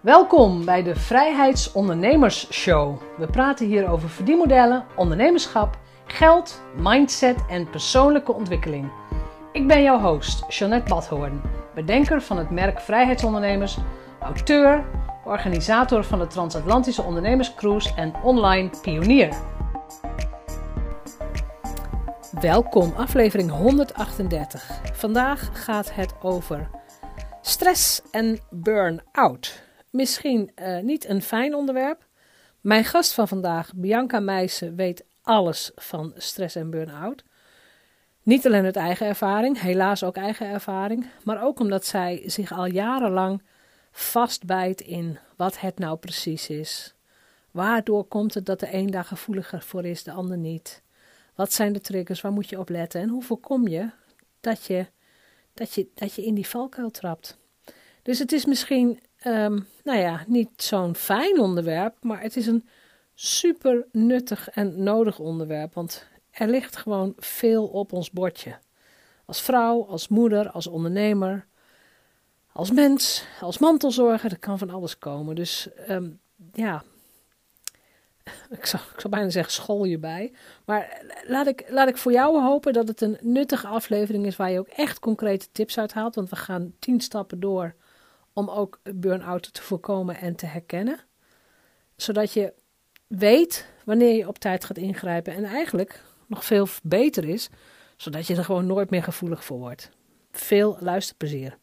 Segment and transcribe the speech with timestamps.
[0.00, 3.00] Welkom bij de Vrijheidsondernemers Show.
[3.16, 8.90] We praten hier over verdienmodellen, ondernemerschap, geld, mindset en persoonlijke ontwikkeling.
[9.52, 11.40] Ik ben jouw host, Jeanette Badhoorn,
[11.74, 13.76] bedenker van het merk Vrijheidsondernemers,
[14.20, 14.84] auteur,
[15.24, 19.34] organisator van de Transatlantische Ondernemerscruise en online pionier.
[22.40, 24.80] Welkom, aflevering 138.
[24.92, 26.70] Vandaag gaat het over
[27.40, 29.68] stress en burn-out.
[29.90, 32.06] Misschien uh, niet een fijn onderwerp.
[32.60, 37.24] Mijn gast van vandaag, Bianca Meijsen, weet alles van stress en burn-out.
[38.22, 42.66] Niet alleen uit eigen ervaring, helaas ook eigen ervaring, maar ook omdat zij zich al
[42.66, 43.42] jarenlang
[43.92, 46.94] vastbijt in wat het nou precies is.
[47.50, 50.82] Waardoor komt het dat de een daar gevoeliger voor is, de ander niet?
[51.34, 52.20] Wat zijn de triggers?
[52.20, 53.00] Waar moet je op letten?
[53.00, 53.90] En hoe voorkom je
[54.40, 54.86] dat je,
[55.54, 57.38] dat je, dat je in die valkuil trapt?
[58.02, 62.68] Dus het is misschien, um, nou ja, niet zo'n fijn onderwerp, maar het is een
[63.14, 65.74] super nuttig en nodig onderwerp.
[65.74, 68.58] Want er ligt gewoon veel op ons bordje.
[69.24, 71.46] Als vrouw, als moeder, als ondernemer,
[72.52, 75.34] als mens, als mantelzorger, er kan van alles komen.
[75.34, 76.20] Dus um,
[76.52, 76.82] ja,
[78.58, 80.32] ik zou, ik zou bijna zeggen, school je bij.
[80.64, 84.50] Maar laat ik, laat ik voor jou hopen dat het een nuttige aflevering is waar
[84.50, 86.14] je ook echt concrete tips uit haalt.
[86.14, 87.74] Want we gaan tien stappen door
[88.32, 91.00] om ook burn-out te voorkomen en te herkennen.
[91.96, 92.54] Zodat je
[93.06, 95.34] weet wanneer je op tijd gaat ingrijpen.
[95.34, 97.50] En eigenlijk nog veel beter is,
[97.96, 99.90] zodat je er gewoon nooit meer gevoelig voor wordt.
[100.30, 101.58] Veel luisterplezier.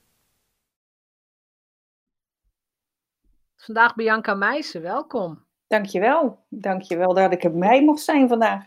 [3.56, 5.46] Vandaag Bianca Meijsen, welkom.
[5.68, 6.46] Dankjewel.
[6.50, 8.64] Dankjewel dat ik erbij mocht zijn vandaag.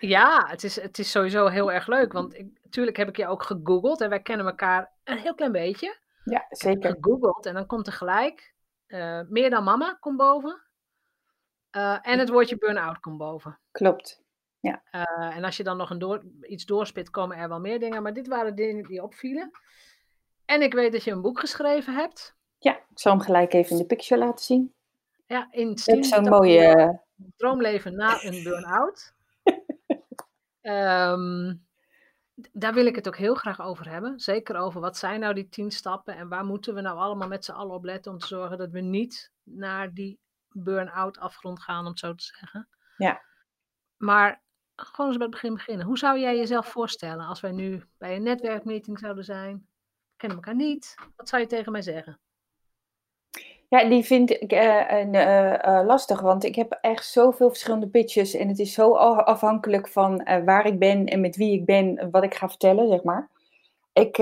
[0.00, 2.12] Ja, het is, het is sowieso heel erg leuk.
[2.12, 5.52] Want ik, natuurlijk heb ik je ook gegoogeld en wij kennen elkaar een heel klein
[5.52, 5.96] beetje.
[6.24, 6.90] Ja, zeker.
[7.00, 8.52] Gegoogeld en dan komt er gelijk
[8.92, 10.62] uh, meer dan mama komt boven.
[11.76, 13.58] Uh, en het woordje burn-out komt boven.
[13.70, 14.22] Klopt.
[14.60, 14.82] Ja.
[14.92, 18.02] Uh, en als je dan nog een door, iets doorspit, komen er wel meer dingen.
[18.02, 19.50] Maar dit waren dingen die opvielen.
[20.44, 22.36] En ik weet dat je een boek geschreven hebt.
[22.58, 24.74] Ja, ik zal hem gelijk even in de picture laten zien.
[25.26, 27.00] Ja, in zo'n mooie...
[27.36, 29.14] Droomleven na een burn-out.
[30.62, 31.66] um,
[32.52, 34.20] daar wil ik het ook heel graag over hebben.
[34.20, 37.44] Zeker over wat zijn nou die tien stappen en waar moeten we nou allemaal met
[37.44, 41.80] z'n allen op letten om te zorgen dat we niet naar die burn-out afgrond gaan,
[41.80, 42.68] om het zo te zeggen.
[42.96, 43.22] Ja.
[43.96, 44.42] Maar
[44.76, 45.86] gewoon eens bij het begin beginnen.
[45.86, 49.56] Hoe zou jij jezelf voorstellen als wij nu bij een netwerkmeeting zouden zijn?
[49.56, 50.94] We kennen elkaar niet.
[51.16, 52.20] Wat zou je tegen mij zeggen?
[53.72, 58.48] Ja, die vind ik uh, uh, lastig, want ik heb echt zoveel verschillende pitches en
[58.48, 62.34] het is zo afhankelijk van waar ik ben en met wie ik ben, wat ik
[62.34, 63.30] ga vertellen, zeg maar.
[63.92, 64.16] Ik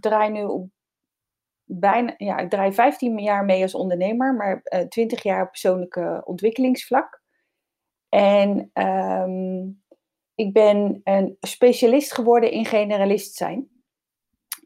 [0.00, 0.70] draai nu
[1.64, 7.22] bijna, ja, ik draai 15 jaar mee als ondernemer, maar 20 jaar op persoonlijke ontwikkelingsvlak.
[8.08, 9.82] En um,
[10.34, 13.71] ik ben een specialist geworden in generalist zijn.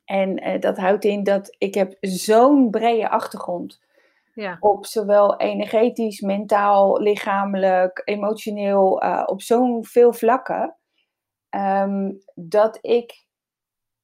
[0.07, 3.85] En uh, dat houdt in dat ik heb zo'n brede achtergrond.
[4.35, 4.57] Ja.
[4.61, 10.77] Op zowel energetisch, mentaal, lichamelijk, emotioneel, uh, op zo'n veel vlakken.
[11.57, 13.27] Um, dat ik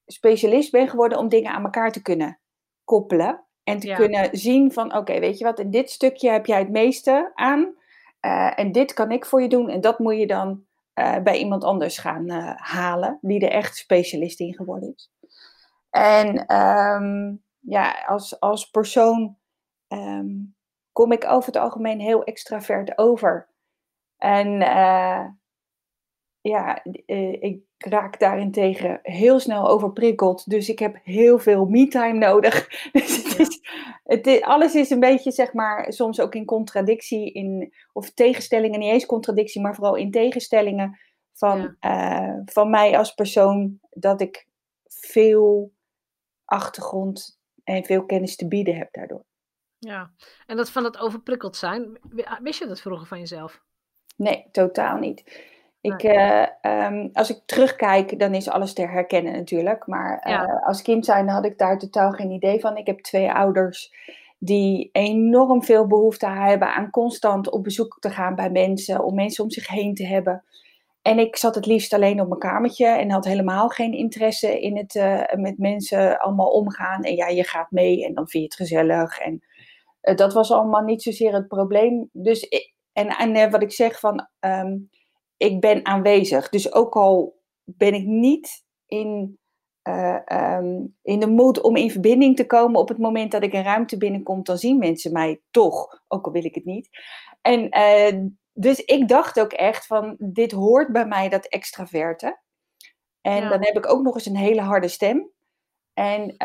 [0.06, 2.38] specialist ben geworden om dingen aan elkaar te kunnen
[2.84, 3.44] koppelen.
[3.64, 3.96] En te ja.
[3.96, 7.74] kunnen zien van, oké, weet je wat, in dit stukje heb jij het meeste aan.
[8.20, 9.68] Uh, en dit kan ik voor je doen.
[9.68, 10.64] En dat moet je dan
[11.22, 15.10] bij iemand anders gaan halen, die er echt specialist in geworden is.
[15.92, 19.36] En um, ja, als, als persoon
[19.88, 20.56] um,
[20.92, 23.48] kom ik over het algemeen heel extravert over.
[24.16, 25.24] En uh,
[26.40, 30.50] ja, uh, ik raak daarentegen heel snel overprikkeld.
[30.50, 32.68] Dus ik heb heel veel me-time nodig.
[32.92, 33.60] Dus het is,
[34.04, 38.78] het is, alles is een beetje, zeg maar, soms ook in contradictie, in, of tegenstellingen,
[38.78, 40.98] niet eens contradictie, maar vooral in tegenstellingen
[41.32, 42.30] van, ja.
[42.30, 44.46] uh, van mij als persoon, dat ik
[44.86, 45.72] veel
[46.52, 49.24] achtergrond en veel kennis te bieden heb daardoor.
[49.78, 50.10] Ja,
[50.46, 51.98] en dat van het overprikkeld zijn,
[52.42, 53.62] wist je dat vroeger van jezelf?
[54.16, 55.50] Nee, totaal niet.
[55.80, 59.86] Ik, uh, um, als ik terugkijk, dan is alles te herkennen natuurlijk.
[59.86, 60.62] Maar uh, ja.
[60.64, 62.76] als kind zijn had ik daar totaal geen idee van.
[62.76, 63.92] Ik heb twee ouders
[64.38, 69.44] die enorm veel behoefte hebben aan constant op bezoek te gaan bij mensen, om mensen
[69.44, 70.44] om zich heen te hebben.
[71.02, 74.76] En ik zat het liefst alleen op mijn kamertje en had helemaal geen interesse in
[74.76, 77.02] het uh, met mensen allemaal omgaan.
[77.02, 79.18] En ja, je gaat mee en dan vind je het gezellig.
[79.18, 79.44] En
[80.02, 82.08] uh, dat was allemaal niet zozeer het probleem.
[82.12, 84.90] Dus ik, en, en uh, wat ik zeg van, um,
[85.36, 86.48] ik ben aanwezig.
[86.48, 89.40] Dus ook al ben ik niet in
[89.82, 92.80] eh, ehm, in de moed om in verbinding te komen.
[92.80, 96.32] Op het moment dat ik een ruimte binnenkom, dan zien mensen mij toch, ook al
[96.32, 96.88] wil ik het niet.
[97.40, 98.18] En eh,
[98.52, 102.40] dus ik dacht ook echt van, dit hoort bij mij, dat extraverte.
[103.20, 105.30] En dan heb ik ook nog eens een hele harde stem.
[105.94, 106.36] En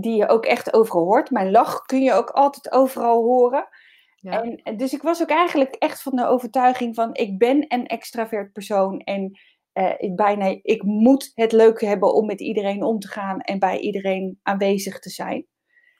[0.00, 1.30] die je ook echt overal hoort.
[1.30, 3.68] Mijn lach kun je ook altijd overal horen.
[4.16, 4.42] Ja.
[4.42, 8.52] En, dus ik was ook eigenlijk echt van de overtuiging van ik ben een extravert
[8.52, 9.38] persoon en
[9.74, 13.58] uh, ik, bijna, ik moet het leuk hebben om met iedereen om te gaan en
[13.58, 15.46] bij iedereen aanwezig te zijn.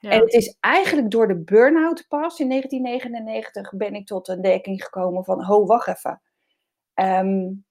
[0.03, 0.11] Ja.
[0.11, 4.85] En het is eigenlijk door de burn-out pas in 1999 ben ik tot een dekking
[4.85, 6.23] gekomen van, ho, wacht even.
[6.95, 7.65] Um,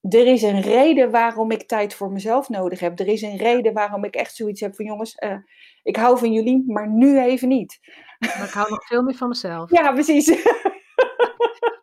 [0.00, 2.98] er is een reden waarom ik tijd voor mezelf nodig heb.
[2.98, 5.36] Er is een reden waarom ik echt zoiets heb van jongens, uh,
[5.82, 7.78] ik hou van jullie, maar nu even niet.
[8.18, 9.70] Maar ik hou nog veel meer van mezelf.
[9.70, 10.28] Ja, precies.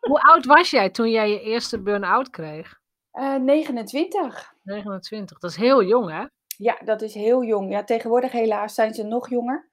[0.08, 2.80] Hoe oud was jij toen jij je eerste burn-out kreeg?
[3.12, 4.54] Uh, 29.
[4.62, 6.24] 29, dat is heel jong hè?
[6.64, 7.70] Ja, dat is heel jong.
[7.70, 9.68] Ja, tegenwoordig helaas zijn ze nog jonger.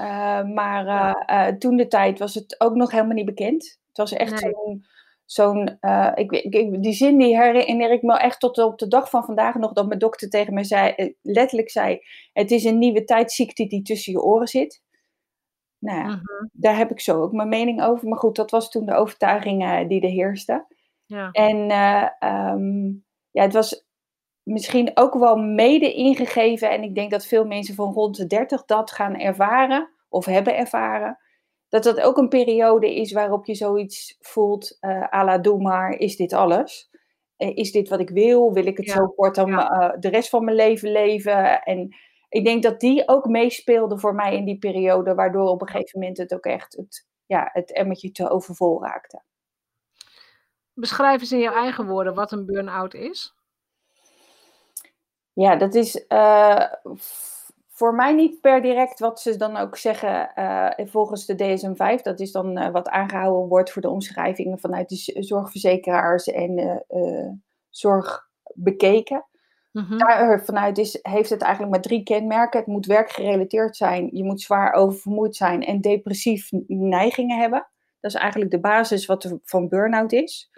[0.00, 0.86] Uh, maar
[1.30, 3.78] uh, toen de tijd was het ook nog helemaal niet bekend.
[3.88, 4.52] Het was echt nee.
[4.52, 4.84] zo'n
[5.24, 5.78] zo'n,
[6.14, 9.54] ik, ik, die zin die herinner ik me echt tot op de dag van vandaag
[9.54, 12.00] nog, dat mijn dokter tegen mij zei, eh, letterlijk zei,
[12.32, 14.82] het is een nieuwe tijdziekte die tussen je oren zit.
[15.78, 16.46] Nou ja, mhm.
[16.52, 18.08] daar heb ik zo ook mijn mening over.
[18.08, 20.66] Maar goed, dat was toen de overtuiging die er heerste.
[21.06, 21.30] Ja.
[21.30, 21.56] En
[22.28, 23.84] um, ja, het was
[24.44, 28.64] misschien ook wel mede ingegeven, en ik denk dat veel mensen van rond de 30
[28.64, 31.18] dat gaan ervaren, of hebben ervaren,
[31.68, 35.90] dat dat ook een periode is waarop je zoiets voelt, uh, à la doe maar,
[35.90, 36.90] is dit alles?
[37.38, 38.52] Uh, is dit wat ik wil?
[38.52, 41.62] Wil ik het zo kort dan uh, de rest van mijn leven leven?
[41.62, 41.96] En
[42.28, 46.00] ik denk dat die ook meespeelde voor mij in die periode, waardoor op een gegeven
[46.00, 49.22] moment het ook echt het, ja, het emmertje te overvol raakte.
[50.72, 53.34] Beschrijf eens in jouw eigen woorden wat een burn-out is.
[55.34, 56.04] Ja, dat is
[57.68, 62.02] voor mij niet per direct wat ze dan ook zeggen uh, volgens de DSM-5.
[62.02, 66.84] Dat is dan uh, wat aangehouden wordt voor de omschrijvingen vanuit de zorgverzekeraars en
[67.70, 69.24] zorg bekeken.
[69.74, 69.98] Mm-hmm.
[69.98, 72.58] Daarvanuit is, heeft het eigenlijk maar drie kenmerken.
[72.58, 77.68] Het moet werkgerelateerd zijn, je moet zwaar oververmoeid zijn en depressief neigingen hebben.
[78.00, 80.50] Dat is eigenlijk de basis wat er van burn-out is.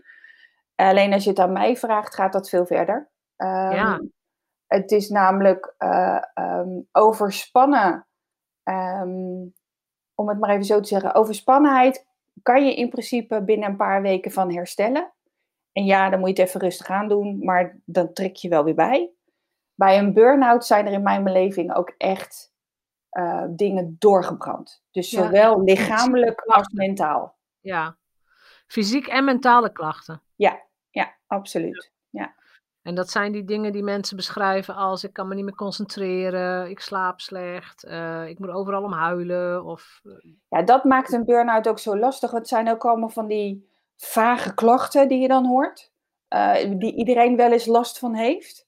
[0.74, 3.10] Alleen als je het aan mij vraagt, gaat dat veel verder.
[3.36, 4.00] Um, ja.
[4.66, 8.06] Het is namelijk uh, um, overspannen.
[8.64, 9.54] Um,
[10.14, 11.14] om het maar even zo te zeggen.
[11.14, 12.06] Overspannenheid
[12.42, 15.12] kan je in principe binnen een paar weken van herstellen.
[15.72, 18.64] En ja, dan moet je het even rustig aan doen, maar dan trek je wel
[18.64, 19.10] weer bij.
[19.74, 22.54] Bij een burn-out zijn er in mijn beleving ook echt
[23.10, 24.82] uh, dingen doorgebrand.
[24.90, 27.36] Dus zowel lichamelijk als mentaal.
[27.60, 27.96] Ja,
[28.66, 30.22] fysiek en mentale klachten.
[30.34, 31.92] Ja, ja, absoluut.
[32.10, 32.34] Ja.
[32.86, 36.70] En dat zijn die dingen die mensen beschrijven als ik kan me niet meer concentreren,
[36.70, 39.64] ik slaap slecht, uh, ik moet overal om huilen.
[39.64, 40.00] Of...
[40.04, 42.30] Eh, ja, dat maakt een burn-out ook zo lastig.
[42.30, 45.92] Het zijn ook allemaal van die vage klachten die je dan hoort,
[46.28, 48.66] uh, die iedereen wel eens last van heeft.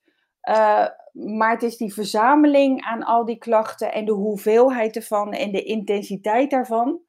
[0.48, 5.52] Uh, maar het is die verzameling aan al die klachten en de hoeveelheid ervan en
[5.52, 7.00] de intensiteit daarvan.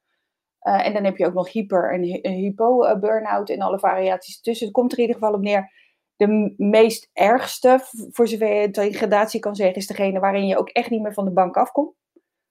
[0.59, 4.65] en dan heb je ook nog hyper- en hypo-burn-out en alle variaties tussen.
[4.65, 5.77] Het komt er in ieder geval op neer
[6.19, 7.79] de meest ergste,
[8.11, 11.13] voor zover je het gradatie kan zeggen, is degene waarin je ook echt niet meer
[11.13, 11.95] van de bank afkomt.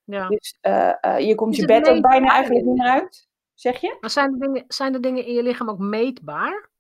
[0.05, 0.29] Ja.
[0.29, 3.29] Dus uh, uh, je komt je bed ook bijna eigenlijk niet meer uit.
[3.55, 3.97] Zeg je?
[4.01, 6.71] Maar zijn er, dingen, zijn er dingen in je lichaam ook meetbaar?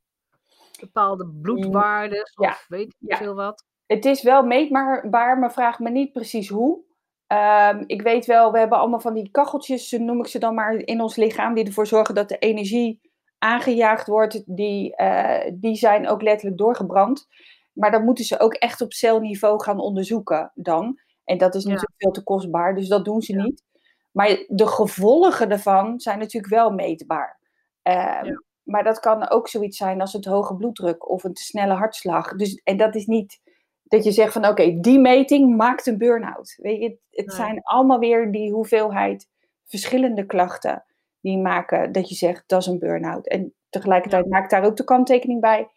[0.80, 2.56] Bepaalde bloedwaarden of ja.
[2.68, 3.16] weet ik ja.
[3.16, 3.64] veel wat?
[3.86, 6.86] Het is wel meetbaar, maar vraag me niet precies hoe.
[7.32, 10.74] Um, ik weet wel, we hebben allemaal van die kacheltjes, noem ik ze dan maar,
[10.74, 13.00] in ons lichaam, die ervoor zorgen dat de energie
[13.38, 17.26] aangejaagd wordt, die, uh, die zijn ook letterlijk doorgebrand.
[17.72, 21.00] Maar dan moeten ze ook echt op celniveau gaan onderzoeken dan.
[21.24, 23.42] En dat is natuurlijk veel te kostbaar, dus dat doen ze ja.
[23.42, 23.64] niet.
[24.12, 27.40] Maar de gevolgen daarvan zijn natuurlijk wel meetbaar.
[27.82, 28.42] Ja.
[28.62, 32.34] Maar dat kan ook zoiets zijn als het hoge bloeddruk of een te snelle hartslag.
[32.34, 33.40] Dus, en dat is niet
[33.82, 36.54] dat je zegt van oké, die meting maakt een burn-out.
[36.56, 37.36] Weet je, het, het nee.
[37.36, 39.28] zijn allemaal weer die hoeveelheid
[39.64, 40.84] verschillende klachten
[41.28, 43.26] die maken dat je zegt dat is een burn-out.
[43.26, 44.30] En tegelijkertijd ja.
[44.30, 45.68] maak ik daar ook de kanttekening bij.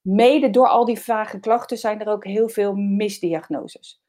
[0.00, 4.00] Mede door al die vage klachten zijn er ook heel veel misdiagnoses.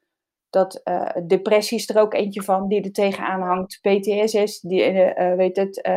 [0.50, 3.78] Dat uh, depressie is er ook eentje van die er tegenaan hangt.
[3.80, 5.96] PTSS, die, uh, weet het, uh.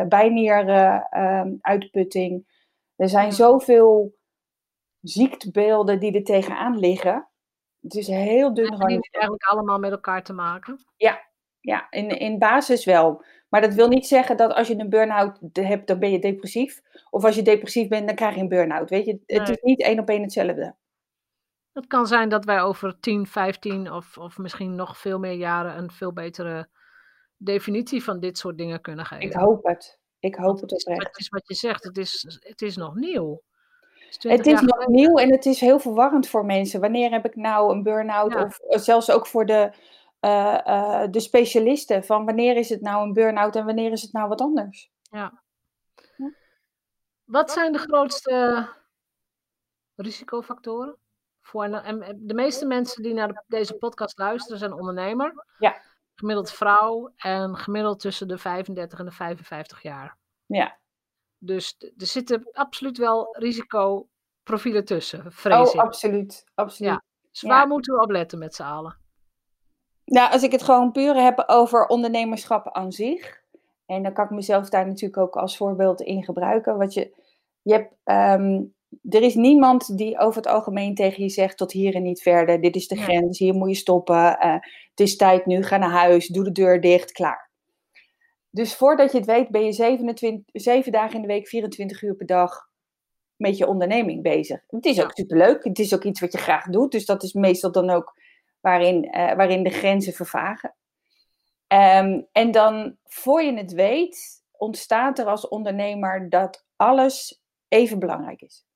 [2.96, 3.30] Er zijn ja.
[3.30, 4.14] zoveel
[5.00, 7.28] ziektebeelden die er tegenaan liggen.
[7.80, 8.66] Het is heel dun.
[8.66, 10.84] En die eigenlijk allemaal met elkaar te maken?
[10.96, 11.20] Ja,
[11.60, 13.24] ja in, in basis wel.
[13.52, 16.82] Maar dat wil niet zeggen dat als je een burn-out hebt, dan ben je depressief.
[17.10, 18.90] Of als je depressief bent, dan krijg je een burn-out.
[18.90, 19.56] Weet je, het nee.
[19.56, 20.74] is niet één op één hetzelfde.
[21.72, 25.78] Het kan zijn dat wij over 10, 15 of, of misschien nog veel meer jaren
[25.78, 26.68] een veel betere
[27.36, 29.24] definitie van dit soort dingen kunnen geven.
[29.24, 30.00] Ik hoop het.
[30.18, 31.06] Ik hoop het oprecht.
[31.06, 33.42] Het is wat je zegt, het is, het is nog nieuw.
[34.18, 36.80] Het is, nog nieuw en het is heel verwarrend voor mensen.
[36.80, 38.34] Wanneer heb ik nou een burn-out?
[38.34, 39.72] Of eh, zelfs ook voor de,
[40.24, 42.04] uh, uh, de specialisten.
[42.04, 44.90] Van wanneer is het nou een burn-out en wanneer is het nou wat anders?
[45.02, 45.42] Ja.
[47.24, 48.68] Wat zijn de grootste
[49.94, 50.96] risicofactoren?
[51.40, 55.46] Voor, en de meeste mensen die naar deze podcast luisteren zijn ondernemer.
[55.58, 55.80] Ja.
[56.14, 60.16] Gemiddeld vrouw en gemiddeld tussen de 35 en de 55 jaar.
[60.46, 60.78] Ja.
[61.38, 66.44] Dus er zitten absoluut wel risicoprofielen tussen, vrees oh, absoluut.
[66.54, 66.90] absoluut.
[66.90, 67.02] Ja.
[67.30, 69.01] Dus waar moeten we op letten met z'n allen?
[70.04, 73.40] Nou, als ik het gewoon puur heb over ondernemerschap aan zich.
[73.86, 76.78] En dan kan ik mezelf daar natuurlijk ook als voorbeeld in gebruiken.
[76.78, 77.14] Wat je,
[77.62, 78.62] je hebt, ehm,
[79.08, 82.60] er is niemand die over het algemeen tegen je zegt tot hier en niet verder.
[82.60, 84.14] Dit is de grens, hier moet je stoppen.
[84.16, 84.52] Uh,
[84.90, 87.50] het is tijd nu, ga naar huis, doe de deur dicht, klaar.
[88.50, 92.14] Dus voordat je het weet ben je 27, 7 dagen in de week, 24 uur
[92.14, 92.70] per dag
[93.36, 94.60] met je onderneming bezig.
[94.68, 96.92] Het is ook superleuk, het is ook iets wat je graag doet.
[96.92, 98.14] Dus dat is meestal dan ook
[98.62, 100.74] waarin, uh, waarin de grenzen vervagen.
[101.68, 108.40] Um, en dan, voor je het weet, ontstaat er als ondernemer dat alles even belangrijk
[108.40, 108.66] is.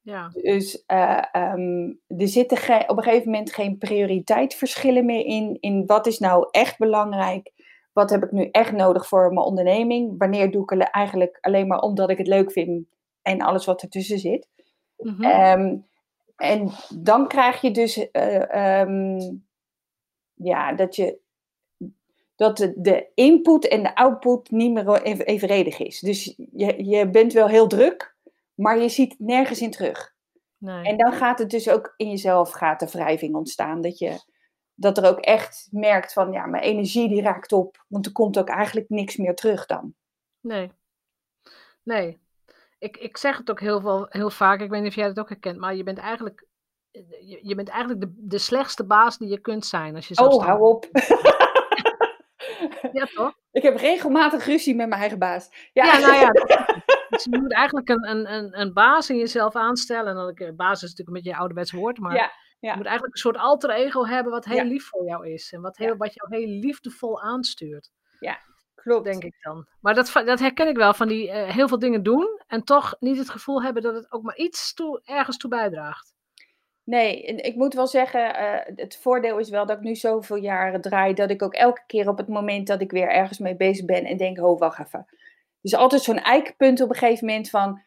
[0.00, 0.28] Ja.
[0.28, 5.56] Dus uh, um, er zitten op een gegeven moment geen prioriteitsverschillen meer in.
[5.60, 7.52] In wat is nou echt belangrijk?
[7.92, 10.14] Wat heb ik nu echt nodig voor mijn onderneming?
[10.18, 12.86] Wanneer doe ik het eigenlijk alleen maar omdat ik het leuk vind
[13.22, 14.48] en alles wat ertussen zit?
[14.96, 15.60] Mm -hmm.
[15.60, 15.86] um,
[16.36, 19.46] en dan krijg je dus uh, um,
[20.34, 21.18] ja, dat je
[22.36, 26.00] dat de, de, input en de output niet meer evenredig is.
[26.00, 28.16] Dus je, je bent wel heel druk,
[28.54, 30.14] maar je ziet nergens in terug.
[30.58, 30.84] Nee.
[30.84, 33.80] En dan gaat het dus ook in jezelf gaat de wrijving ontstaan.
[33.80, 34.20] Dat, je,
[34.74, 37.84] dat er ook echt merkt van, ja, mijn energie die raakt op.
[37.88, 39.94] Want er komt ook eigenlijk niks meer terug dan.
[40.40, 40.70] Nee.
[41.82, 42.18] Nee.
[42.78, 45.18] Ik, ik zeg het ook heel, veel, heel vaak, ik weet niet of jij dat
[45.18, 46.46] ook herkent, maar je bent eigenlijk,
[46.90, 49.94] je, je bent eigenlijk de, de slechtste baas die je kunt zijn.
[49.94, 50.88] Als je zo oh, hou op.
[52.92, 53.34] Ja, toch?
[53.52, 55.70] Ik heb regelmatig ruzie met mijn eigen baas.
[55.72, 56.30] Ja, ja nou ja.
[57.08, 60.16] Dus je moet eigenlijk een, een, een, baas in jezelf aanstellen.
[60.16, 62.70] En dan, baas is natuurlijk een beetje je ouderwets woord, maar ja, ja.
[62.70, 65.52] je moet eigenlijk een soort alter ego hebben wat heel lief voor jou is.
[65.52, 67.90] En wat, heel, wat jou heel liefdevol aanstuurt.
[68.18, 68.38] Ja,
[68.86, 69.04] klopt.
[69.04, 69.66] Denk ik dan.
[69.80, 72.96] Maar dat, dat herken ik wel, van die uh, heel veel dingen doen en toch
[73.00, 76.14] niet het gevoel hebben dat het ook maar iets toe, ergens toe bijdraagt.
[76.84, 80.80] Nee, ik moet wel zeggen, uh, het voordeel is wel dat ik nu zoveel jaren
[80.80, 83.84] draai, dat ik ook elke keer op het moment dat ik weer ergens mee bezig
[83.84, 85.06] ben en denk, oh wacht even.
[85.60, 87.82] Dus altijd zo'n eikpunt op een gegeven moment van,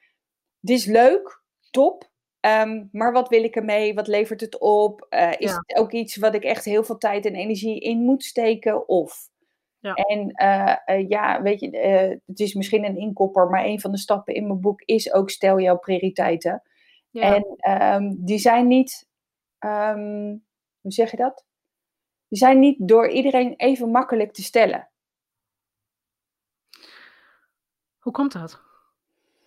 [0.59, 1.41] dit is leuk,
[1.71, 2.09] top,
[2.41, 3.93] um, maar wat wil ik ermee?
[3.93, 5.07] Wat levert het op?
[5.09, 5.63] Uh, is ja.
[5.65, 8.87] het ook iets wat ik echt heel veel tijd en energie in moet steken?
[8.87, 9.29] Of?
[9.79, 9.93] Ja.
[9.93, 11.69] En uh, ja, weet je,
[12.25, 15.29] het is misschien een inkopper, maar een van de stappen in mijn boek is ook
[15.29, 16.61] stel jouw prioriteiten.
[17.09, 17.35] Ja.
[17.35, 19.07] En um, die zijn niet,
[19.59, 20.45] um,
[20.81, 21.45] hoe zeg je dat?
[22.27, 24.89] Die zijn niet door iedereen even makkelijk te stellen.
[27.99, 28.51] Hoe komt dat?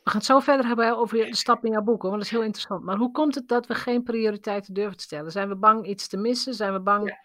[0.02, 2.30] We gaan het zo verder hebben over de stap in jouw boek, want dat is
[2.30, 2.84] heel interessant.
[2.84, 5.32] Maar hoe komt het dat we geen prioriteiten durven te stellen?
[5.32, 6.54] Zijn we bang iets te missen?
[6.54, 7.18] Zijn we bang ja.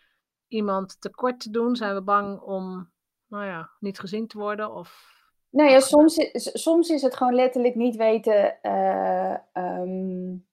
[0.48, 1.76] iemand tekort te doen?
[1.76, 2.92] Zijn we bang om,
[3.28, 4.74] nou ja, niet gezien te worden?
[4.74, 5.16] Of
[5.50, 8.58] nou ja, soms, is, soms is het gewoon letterlijk niet weten.
[8.62, 10.46] Uh, um,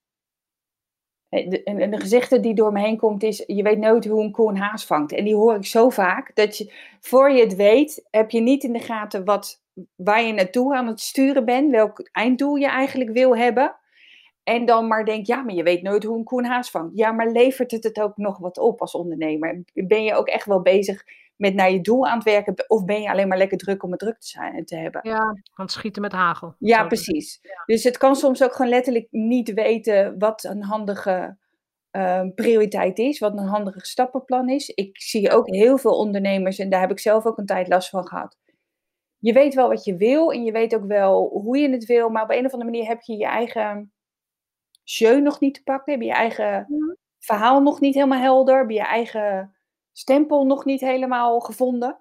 [1.43, 4.31] de, en de gezichten die door me heen komt is, je weet nooit hoe een
[4.31, 5.13] koe een haas vangt.
[5.13, 8.65] En die hoor ik zo vaak, dat je, voor je het weet, heb je niet
[8.65, 9.63] in de gaten wat,
[9.97, 13.77] waar je naartoe aan het sturen bent, welk einddoel je eigenlijk wil hebben.
[14.43, 16.97] En dan maar denk, ja, maar je weet nooit hoe een koe een haas vangt.
[16.97, 19.65] Ja, maar levert het het ook nog wat op als ondernemer?
[19.73, 21.05] Ben je ook echt wel bezig
[21.37, 22.65] met naar je doel aan het werken?
[22.67, 25.01] Of ben je alleen maar lekker druk om het druk te, zijn, te hebben?
[25.05, 26.55] Ja, want schieten met hagel.
[26.59, 27.39] Ja, precies.
[27.43, 27.63] Ja.
[27.67, 31.37] Dus het kan soms ook gewoon letterlijk niet weten wat een handige
[31.97, 34.69] uh, prioriteit is, wat een handige stappenplan is.
[34.69, 37.89] Ik zie ook heel veel ondernemers, en daar heb ik zelf ook een tijd last
[37.89, 38.39] van gehad.
[39.19, 42.09] Je weet wel wat je wil en je weet ook wel hoe je het wil,
[42.09, 43.93] maar op een of andere manier heb je je eigen
[44.83, 46.97] jeu nog niet te pakken, heb je je eigen ja.
[47.19, 49.57] verhaal nog niet helemaal helder, heb je je eigen
[49.95, 51.99] stempel nog niet helemaal gevonden.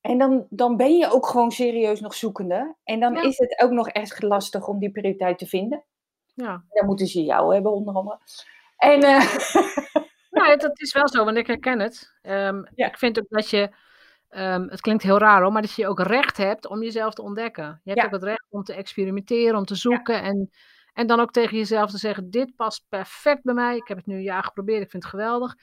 [0.00, 2.74] En dan, dan ben je ook gewoon serieus nog zoekende.
[2.84, 3.22] En dan Ja.
[3.22, 5.84] is het ook nog echt lastig om die prioriteit te vinden.
[6.34, 6.64] Ja.
[6.68, 8.18] Dan moeten ze jou hebben, onder andere.
[8.76, 9.20] En, eh,
[10.30, 12.14] Nee, dat is wel zo, want ik herken het.
[12.22, 12.86] Ehm, Ja.
[12.86, 13.70] Ik vind ook dat je,
[14.28, 17.22] ehm, het klinkt heel raar hoor, maar dat je ook recht hebt om jezelf te
[17.22, 17.80] ontdekken.
[17.84, 18.06] Je hebt Ja.
[18.06, 20.22] ook het recht om te experimenteren, om te zoeken.
[20.22, 20.50] En,
[20.94, 23.76] En dan ook tegen jezelf te zeggen: Dit past perfect bij mij.
[23.76, 24.82] Ik heb het nu een jaar geprobeerd.
[24.82, 25.54] Ik vind het geweldig.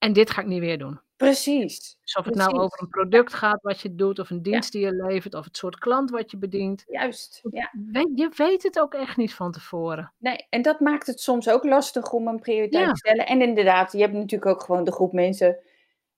[0.00, 1.00] En dit ga ik niet weer doen.
[1.16, 1.98] Precies.
[2.02, 4.84] Dus of het nou over een product gaat wat je doet, of een dienst die
[4.84, 6.84] je levert, of het soort klant wat je bedient.
[6.86, 7.40] Juist.
[7.50, 7.70] Ja.
[8.14, 10.12] Je weet het ook echt niet van tevoren.
[10.18, 13.26] Nee, en dat maakt het soms ook lastig om een prioriteit te stellen.
[13.26, 15.58] En inderdaad, je hebt natuurlijk ook gewoon de groep mensen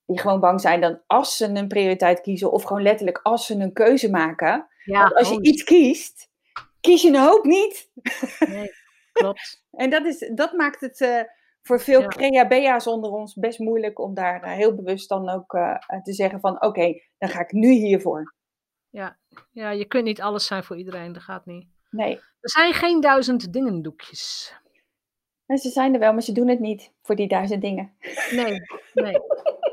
[0.07, 3.55] die gewoon bang zijn dat als ze een prioriteit kiezen, of gewoon letterlijk als ze
[3.55, 4.67] een keuze maken.
[4.85, 6.29] Ja, als je iets kiest,
[6.81, 7.91] kies je een hoop niet.
[8.39, 8.73] Nee,
[9.13, 9.65] klopt.
[9.71, 11.21] en dat, is, dat maakt het uh,
[11.63, 12.07] voor veel ja.
[12.07, 16.41] creabea's onder ons best moeilijk om daar uh, heel bewust dan ook uh, te zeggen
[16.41, 18.35] van oké, okay, dan ga ik nu hiervoor.
[18.91, 19.19] Ja.
[19.51, 21.69] ja, je kunt niet alles zijn voor iedereen, dat gaat niet.
[21.91, 22.15] Nee.
[22.17, 24.55] Er zijn geen duizend dingendoekjes.
[25.47, 27.93] En ze zijn er wel, maar ze doen het niet voor die duizend dingen.
[28.31, 28.61] Nee,
[28.95, 29.21] nee.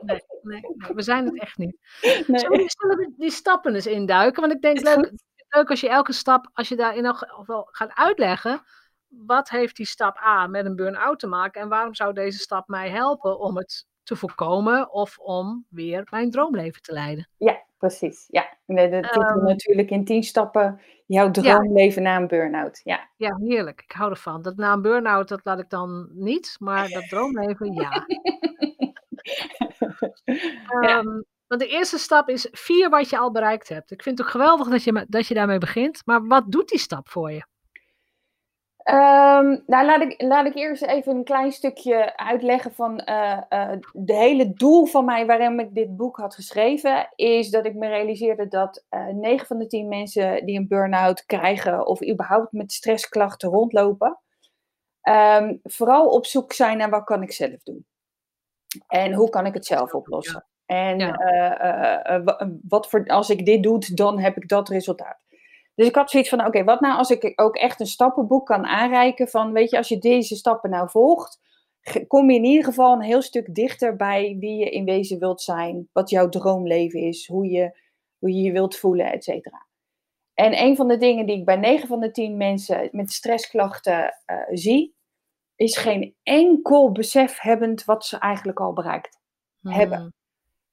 [0.02, 1.78] Nee, nee, nee, we zijn het echt niet.
[2.02, 2.20] Nee.
[2.28, 4.42] Zullen we die, stappen eens induiken?
[4.42, 5.12] Want ik denk leuk,
[5.50, 8.62] leuk als je elke stap, als je daar in elk geval gaat uitleggen,
[9.10, 12.68] wat heeft die stap A met een burn-out te maken en waarom zou deze stap
[12.68, 17.30] mij helpen om het te voorkomen of om weer mijn droomleven te leiden?
[17.38, 18.26] Ja, precies.
[18.28, 22.10] Ja, de titel um, natuurlijk in tien stappen jouw droomleven ja.
[22.10, 22.82] na een burn-out.
[22.84, 23.10] Ja.
[23.18, 23.82] ja, heerlijk.
[23.82, 24.42] Ik hou ervan.
[24.42, 28.06] Dat na een burn-out, dat laat ik dan niet, maar dat droomleven, ja.
[30.82, 30.98] ja.
[30.98, 33.92] Um, want de eerste stap is vier wat je al bereikt hebt.
[33.92, 36.02] Ik vind het ook geweldig dat je, dat je daarmee begint.
[36.06, 37.46] Maar wat doet die stap voor je?
[38.84, 43.72] Um, nou, laat ik, laat ik eerst even een klein stukje uitleggen van uh, uh,
[43.94, 47.88] de hele doel van mij waarom ik dit boek had geschreven, is dat ik me
[47.88, 52.72] realiseerde dat uh, 9 van de 10 mensen die een burn-out krijgen of überhaupt met
[52.72, 54.20] stressklachten rondlopen,
[55.10, 57.86] um, vooral op zoek zijn naar wat kan ik zelf doen.
[58.88, 60.46] En hoe kan ik het zelf oplossen?
[60.66, 62.22] En ja.
[62.68, 65.28] wat voor, als ik dit doe, dan heb ik dat resultaat.
[65.80, 68.46] Dus ik had zoiets van, oké, okay, wat nou als ik ook echt een stappenboek
[68.46, 71.40] kan aanreiken van, weet je, als je deze stappen nou volgt,
[72.08, 75.42] kom je in ieder geval een heel stuk dichter bij wie je in wezen wilt
[75.42, 77.80] zijn, wat jouw droomleven is, hoe je
[78.18, 79.68] hoe je, je wilt voelen, et cetera.
[80.34, 84.18] En een van de dingen die ik bij 9 van de 10 mensen met stressklachten
[84.26, 84.96] uh, zie,
[85.56, 89.20] is geen enkel besef hebbend wat ze eigenlijk al bereikt
[89.62, 89.72] hmm.
[89.72, 90.14] hebben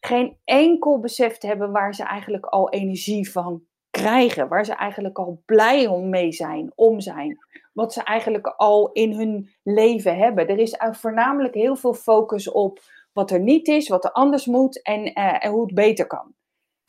[0.01, 3.63] geen enkel besef te hebben waar ze eigenlijk al energie van
[3.97, 4.49] krijgen.
[4.49, 7.39] Waar ze eigenlijk al blij om mee zijn, om zijn.
[7.73, 10.49] Wat ze eigenlijk al in hun leven hebben.
[10.49, 12.81] Er is voornamelijk heel veel focus op
[13.13, 16.35] wat er niet is, wat er anders moet en, uh, en hoe het beter kan.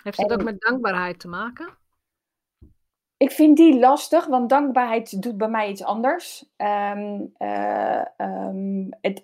[0.04, 1.78] Heeft en, ook met dankbaarheid te maken?
[3.18, 6.46] Ik vind die lastig, want dankbaarheid doet bij mij iets anders.
[6.58, 9.24] Um, uh, um, het,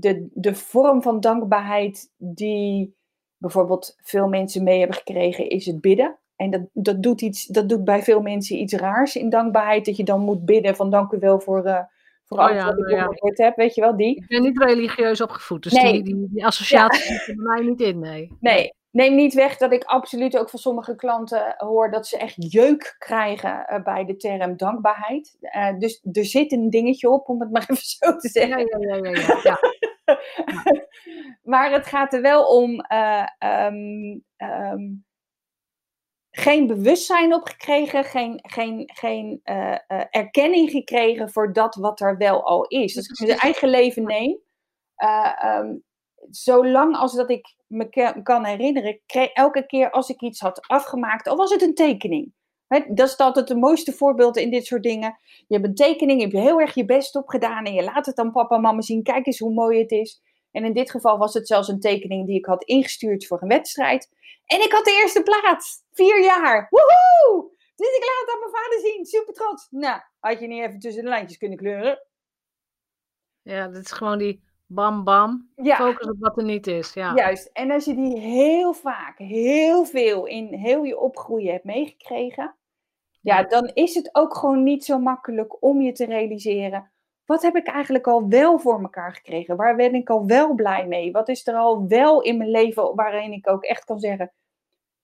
[0.00, 2.96] de, de vorm van dankbaarheid die
[3.36, 6.18] bijvoorbeeld veel mensen mee hebben gekregen, is het bidden.
[6.36, 9.84] En dat, dat, doet iets, dat doet bij veel mensen iets raars in dankbaarheid.
[9.84, 11.80] Dat je dan moet bidden van dank u wel voor, uh,
[12.24, 13.02] voor oh, alles ja, wat ik ja.
[13.02, 13.56] gehoord heb.
[13.56, 14.16] Weet je wel, die.
[14.16, 15.92] Ik ben niet religieus opgevoed, dus Nee.
[15.92, 18.36] die, die, die associatie zit er bij mij niet in, nee.
[18.40, 22.52] Nee, neem niet weg dat ik absoluut ook van sommige klanten hoor dat ze echt
[22.52, 25.36] jeuk krijgen uh, bij de term dankbaarheid.
[25.40, 28.58] Uh, dus er zit een dingetje op, om het maar even zo te zeggen.
[28.58, 29.38] Ja, ja, ja, ja.
[29.42, 29.58] ja,
[30.04, 30.16] ja.
[31.52, 33.26] maar het gaat er wel om uh,
[33.66, 35.03] um, um,
[36.36, 42.16] geen bewustzijn op gekregen, geen, geen, geen uh, uh, erkenning gekregen voor dat wat er
[42.16, 42.96] wel al is.
[42.96, 44.38] Als ik mijn eigen leven neem,
[45.44, 45.84] um,
[46.30, 51.28] zolang als dat ik me kan herinneren, kreeg, elke keer als ik iets had afgemaakt,
[51.28, 52.32] al was het een tekening.
[52.66, 55.18] He, dat is altijd de mooiste voorbeeld in dit soort dingen.
[55.46, 58.06] Je hebt een tekening, je hebt heel erg je best op gedaan en je laat
[58.06, 59.02] het aan papa en mama zien.
[59.02, 60.22] Kijk eens hoe mooi het is.
[60.54, 63.48] En in dit geval was het zelfs een tekening die ik had ingestuurd voor een
[63.48, 64.08] wedstrijd.
[64.46, 65.82] En ik had de eerste plaats.
[65.92, 66.66] Vier jaar.
[66.70, 67.50] Woehoe!
[67.76, 69.04] Dus ik laat het aan mijn vader zien.
[69.04, 69.66] Super trots.
[69.70, 72.06] Nou, had je niet even tussen de lijntjes kunnen kleuren?
[73.42, 75.50] Ja, dat is gewoon die bam bam.
[75.56, 75.76] Ja.
[75.76, 76.92] Focus op wat er niet is.
[76.92, 77.14] Ja.
[77.14, 77.50] Juist.
[77.52, 82.56] En als je die heel vaak, heel veel in heel je opgroeien hebt meegekregen.
[83.20, 86.92] Ja, dan is het ook gewoon niet zo makkelijk om je te realiseren.
[87.26, 89.56] Wat heb ik eigenlijk al wel voor elkaar gekregen?
[89.56, 91.12] Waar ben ik al wel blij mee?
[91.12, 94.32] Wat is er al wel in mijn leven waarin ik ook echt kan zeggen: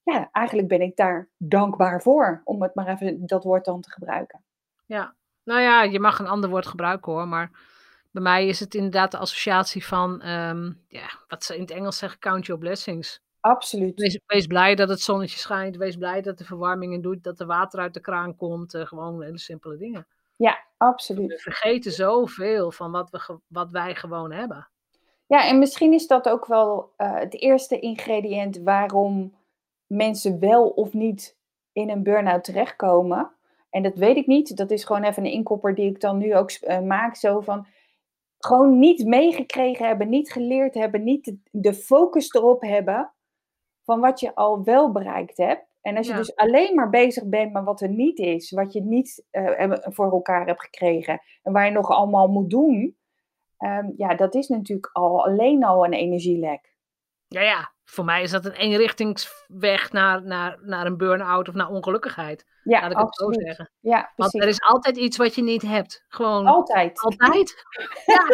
[0.02, 2.40] Ja, eigenlijk ben ik daar dankbaar voor.
[2.44, 4.44] Om het maar even dat woord dan te gebruiken.
[4.86, 7.28] Ja, nou ja, je mag een ander woord gebruiken hoor.
[7.28, 7.50] Maar
[8.10, 11.98] bij mij is het inderdaad de associatie van, um, ja, wat ze in het Engels
[11.98, 13.22] zeggen: count your blessings.
[13.40, 14.00] Absoluut.
[14.00, 15.76] Wees, wees, blij dat het zonnetje schijnt.
[15.76, 17.24] Wees blij dat de verwarming in doet.
[17.24, 18.74] Dat er water uit de kraan komt.
[18.74, 20.06] Uh, gewoon hele simpele dingen.
[20.36, 21.28] Ja, absoluut.
[21.28, 24.68] We vergeten zoveel van wat, we, wat wij gewoon hebben.
[25.26, 29.34] Ja, en misschien is dat ook wel uh, het eerste ingrediënt waarom
[29.86, 31.36] mensen wel of niet
[31.72, 33.30] in een burn-out terechtkomen.
[33.70, 34.56] En dat weet ik niet.
[34.56, 37.16] Dat is gewoon even een inkopper die ik dan nu ook uh, maak.
[37.16, 37.66] Zo van
[38.38, 43.12] gewoon niet meegekregen hebben, niet geleerd hebben, niet de, de, focus erop hebben
[43.84, 45.66] van wat je al wel bereikt hebt.
[45.80, 48.82] En als je dus alleen maar bezig bent met wat er niet is, wat je
[48.82, 52.96] niet uh, voor elkaar hebt gekregen en waar je nog allemaal moet doen,
[53.58, 56.74] um, ja, dat is natuurlijk al alleen al een energielek.
[57.28, 61.68] Ja, ja, voor mij is dat een eenrichtingsweg naar, naar, naar een burn-out of naar
[61.68, 62.46] ongelukkigheid.
[62.64, 63.34] Ja, laat ik absoluut.
[63.34, 63.70] het zo zeggen.
[63.80, 64.32] Ja, precies.
[64.32, 66.04] Want er is altijd iets wat je niet hebt.
[66.08, 67.00] Gewoon altijd.
[67.00, 67.54] Altijd.
[68.06, 68.26] ja.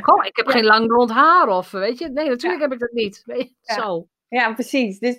[0.00, 2.08] Goh, ik heb geen lang blond haar of weet je.
[2.08, 3.22] Nee, natuurlijk heb ik dat niet.
[3.24, 3.72] Weet je?
[3.72, 4.08] Zo.
[4.28, 4.98] Ja, precies.
[4.98, 5.16] Dus,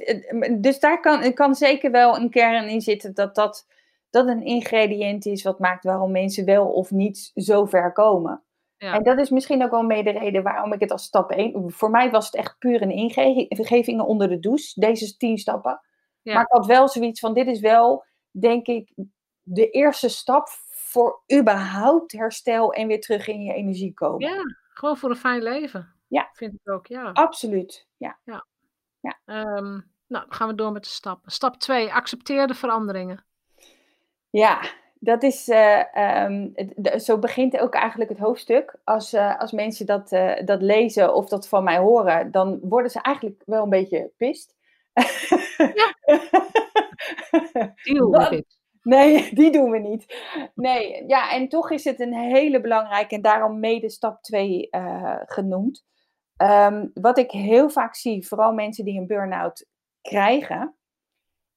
[0.58, 3.68] dus daar kan, kan zeker wel een kern in zitten dat dat,
[4.10, 8.44] dat een ingrediënt is wat maakt waarom mensen wel of niet zo ver komen.
[8.78, 8.94] Ja.
[8.94, 11.72] En dat is misschien ook wel mee de reden waarom ik het als stap 1.
[11.72, 12.92] Voor mij was het echt puur een
[13.50, 15.82] ingeving onder de douche, deze tien stappen.
[16.22, 16.34] Ja.
[16.34, 18.94] Maar ik had wel zoiets van: dit is wel, denk ik,
[19.42, 24.30] de eerste stap voor überhaupt herstel en weer terug in je energie komen.
[24.30, 24.44] Ja,
[24.74, 25.94] gewoon voor een fijn leven.
[26.08, 26.30] Ja.
[26.34, 27.12] Vind ik ook, ja.
[27.12, 27.88] Absoluut.
[27.98, 28.20] Ja.
[28.24, 28.46] ja.
[29.00, 29.20] Ja.
[29.26, 31.32] Um, nou, dan gaan we door met de stappen.
[31.32, 33.26] Stap 2, accepteer de veranderingen.
[34.30, 34.62] Ja,
[35.00, 36.54] dat is, uh, um,
[37.00, 38.76] zo begint ook eigenlijk het hoofdstuk.
[38.84, 42.92] Als, uh, als mensen dat, uh, dat lezen of dat van mij horen, dan worden
[42.92, 44.56] ze eigenlijk wel een beetje pist.
[45.58, 45.96] Ja.
[48.82, 50.06] Nee, die doen we niet.
[50.56, 54.70] Nee, ja, en toch is het een hele belangrijke en daarom mede stap 2
[55.26, 55.86] genoemd.
[56.42, 59.66] Um, wat ik heel vaak zie, vooral mensen die een burn-out
[60.02, 60.76] krijgen,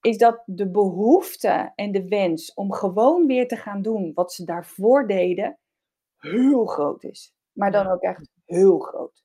[0.01, 4.45] is dat de behoefte en de wens om gewoon weer te gaan doen wat ze
[4.45, 5.59] daarvoor deden,
[6.17, 7.33] heel groot is.
[7.51, 9.23] Maar dan ook echt heel groot.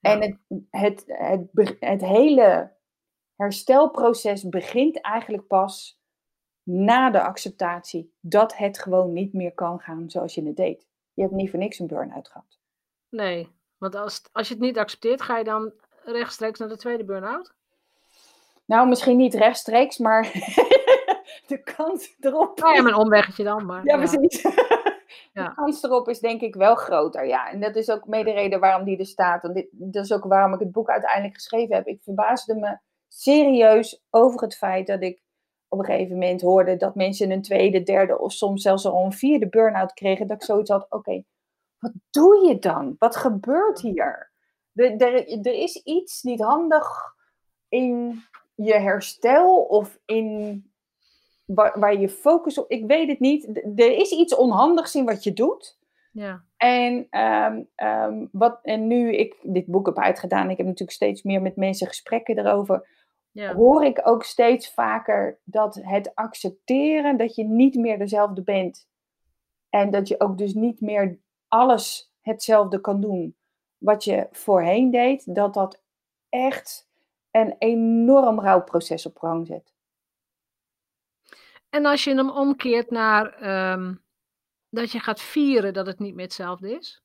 [0.00, 0.38] En het,
[0.70, 2.76] het, het, het hele
[3.36, 6.00] herstelproces begint eigenlijk pas
[6.62, 10.86] na de acceptatie dat het gewoon niet meer kan gaan zoals je het deed.
[11.12, 12.58] Je hebt niet voor niks een burn-out gehad.
[13.08, 13.48] Nee,
[13.80, 15.72] want als, als je het niet accepteert, ga je dan
[16.04, 17.54] rechtstreeks naar de tweede burn-out?
[18.64, 20.22] Nou, misschien niet rechtstreeks, maar
[21.46, 22.58] de kans erop.
[22.58, 23.84] Nou ja, mijn omweggetje dan, maar.
[23.84, 24.42] Ja, precies.
[25.32, 25.48] Ja.
[25.48, 27.50] De kans erop is denk ik wel groter, ja.
[27.50, 29.44] En dat is ook mede de reden waarom die er staat.
[29.44, 31.86] En dit, dat is ook waarom ik het boek uiteindelijk geschreven heb.
[31.86, 35.22] Ik verbaasde me serieus over het feit dat ik
[35.68, 39.12] op een gegeven moment hoorde dat mensen een tweede, derde of soms zelfs al een
[39.12, 40.26] vierde burn-out kregen.
[40.26, 41.22] Dat ik zoiets had, oké,
[41.80, 42.96] wat doe je dan?
[42.98, 44.32] Wat gebeurt hier?
[44.74, 47.14] Er, is iets niet handig
[47.68, 48.22] in
[48.54, 50.64] je herstel of in
[51.44, 52.70] waar, waar je focus op.
[52.70, 53.46] Ik weet het niet.
[53.76, 55.78] Er is iets onhandigs in wat je doet.
[56.12, 56.44] Ja.
[56.56, 61.22] En, um, um, wat, en nu ik dit boek heb uitgedaan, ik heb natuurlijk steeds
[61.22, 62.88] meer met mensen gesprekken erover.
[63.32, 63.54] Ja.
[63.54, 68.88] Hoor ik ook steeds vaker dat het accepteren dat je niet meer dezelfde bent.
[69.68, 71.18] En dat je ook dus niet meer
[71.50, 73.36] alles hetzelfde kan doen
[73.78, 75.34] wat je voorheen deed.
[75.34, 75.82] Dat dat
[76.28, 76.88] echt
[77.30, 79.72] een enorm rouwproces op gang zet.
[81.70, 83.94] En als je hem omkeert naar ehm,
[84.68, 87.02] dat je gaat vieren dat het niet meer hetzelfde is?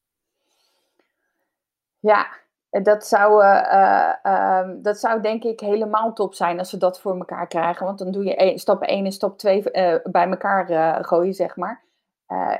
[1.99, 2.27] Ja,
[2.69, 7.17] dat zou, uh, uh, dat zou denk ik helemaal top zijn als ze dat voor
[7.17, 7.85] elkaar krijgen.
[7.85, 11.84] Want dan doe je stap 1 en stap 2 uh, bij elkaar gooien, zeg maar.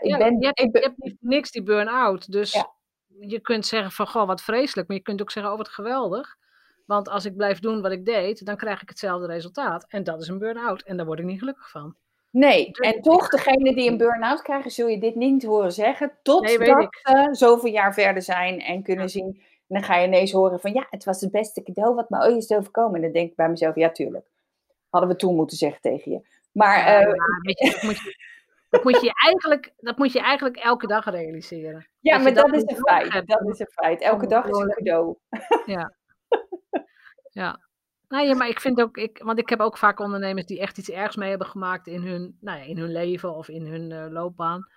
[0.01, 2.31] Ik ja, ben, je, hebt, ik je hebt niks die burn-out.
[2.31, 2.65] Dus
[3.19, 4.87] je kunt zeggen van, goh, wat vreselijk.
[4.87, 6.35] Maar je kunt ook zeggen, oh, wat geweldig.
[6.85, 9.85] Want als ik blijf doen wat ik deed, dan krijg ik hetzelfde resultaat.
[9.87, 10.81] En dat is een burn-out.
[10.81, 11.95] En daar word ik niet gelukkig van.
[12.29, 16.11] Nee, dus en toch, degene die een burn-out krijgen, zul je dit niet horen zeggen.
[16.23, 19.41] Totdat nee, ze zoveel jaar verder zijn en kunnen zien.
[19.67, 22.19] En dan ga je ineens horen van, ja, het was het beste cadeau wat me
[22.19, 22.95] ooit is overkomen.
[22.95, 24.25] En dan denk ik bij mezelf, ja, tuurlijk.
[24.89, 26.21] Hadden we toen moeten zeggen tegen je.
[26.51, 28.15] Maar, ja, uh, weet je, dat moet je,
[28.75, 31.87] dat moet je, eigenlijk, dat moet je eigenlijk elke dag realiseren.
[31.99, 33.27] Ja, maar dat, is een feit.
[33.27, 34.01] Dat is een feit.
[34.01, 35.17] Elke dag is een cadeau.
[35.75, 35.93] Ja.
[37.29, 37.59] Ja.
[38.07, 40.77] Nou ja, maar ik vind ook, ik, want ik heb ook vaak ondernemers die echt
[40.77, 43.89] iets ergs mee hebben gemaakt in hun, nou ja, in hun leven of in hun
[43.91, 44.69] uh, loopbaan.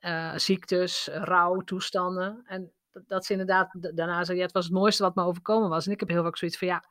[0.00, 2.42] Uh, ziektes, rouw, toestanden.
[2.46, 5.68] En dat, dat ze inderdaad daarna zeggen, ja, het was het mooiste wat me overkomen
[5.68, 5.86] was.
[5.86, 6.84] En ik heb heel vaak zoiets van, ja,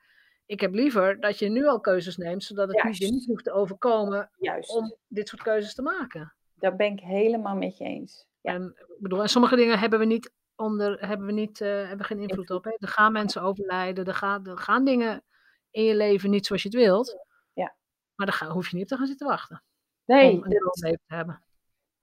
[0.45, 2.99] ik heb liever dat je nu al keuzes neemt, zodat het Juist.
[2.99, 4.75] je niet hoeft te overkomen Juist.
[4.75, 6.33] om dit soort keuzes te maken.
[6.55, 8.25] Daar ben ik helemaal met je eens.
[8.41, 8.53] Ja.
[8.53, 12.19] En, bedoel, en sommige dingen hebben we niet onder, hebben we niet, uh, hebben geen
[12.19, 12.63] invloed op.
[12.63, 12.71] Hè?
[12.77, 15.23] Er gaan mensen overlijden, er gaan, er gaan dingen
[15.71, 17.25] in je leven niet zoals je het wilt.
[17.53, 17.75] Ja.
[18.15, 19.63] Maar daar hoef je niet op te gaan zitten wachten.
[20.05, 21.42] Nee, om een leven te hebben.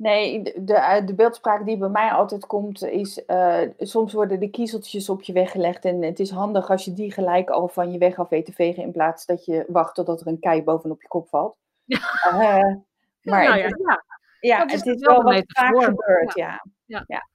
[0.01, 4.41] Nee, de, de, eh, de, beeldspraak die bij mij altijd komt is, uh, soms worden
[4.41, 7.93] de kiezeltjes op je weggelegd en het is handig als je die gelijk al van
[7.93, 10.63] je weg af weet te vegen in plaats dat je wacht totdat er een kei
[10.63, 11.57] bovenop je kop valt.
[11.85, 11.99] Ja.
[12.27, 12.75] Uh,
[13.31, 14.05] Maar nou ja, het, ja.
[14.41, 16.63] ja, dat is het is wel wat vaak gebeurt, Ja.
[16.87, 17.29] ja.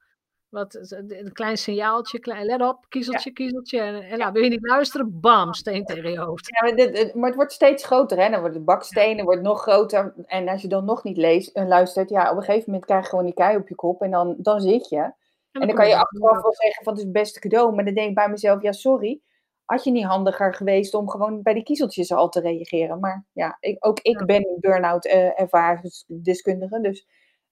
[0.55, 2.87] Wat, een klein signaaltje, klein, let op, Ja.
[2.89, 3.79] kiezeltje, kiezeltje.
[3.79, 5.19] En, en nou, wil je niet luisteren?
[5.19, 6.47] Bam, steen tegen je hoofd.
[6.47, 8.29] Ja, maar, dit, het- maar het wordt steeds groter, hè?
[8.29, 10.13] Dan wordt de bakstenen wordt nog groter.
[10.25, 13.03] En als je dan nog niet leest en luistert, ja, op een gegeven moment krijg
[13.03, 15.11] je gewoon die kei op je kop en dan, dan zit je.
[15.51, 17.85] En dan kan je er achteraf wel zeggen van het is het beste cadeau, maar
[17.85, 19.21] dan denk ik bij mezelf, ja, sorry.
[19.65, 22.99] Had je niet handiger geweest om gewoon bij die kiezeltjes al te reageren?
[22.99, 27.07] Maar ja, ik, ook ik ben een burn-out eh, ervaringsdeskundige, dus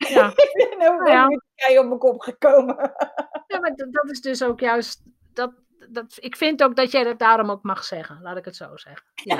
[0.09, 0.31] Ja.
[0.53, 1.27] ik ben ook ja.
[1.55, 2.75] kei op mijn kop gekomen.
[3.47, 5.03] Ja, maar dat, is dus ook juist.
[5.33, 5.53] Dat,
[5.89, 8.77] dat, ik vind ook dat jij dat daarom ook mag zeggen, laat ik het zo
[8.77, 9.05] zeggen.
[9.15, 9.35] Ja.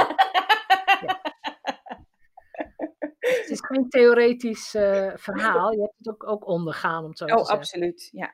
[1.01, 1.21] Ja.
[3.19, 7.25] Het is geen theoretisch eh, verhaal, je hebt het ook, ook ondergaan, om het zo
[7.25, 7.57] te Oh, zeggen.
[7.57, 8.33] absoluut, ja.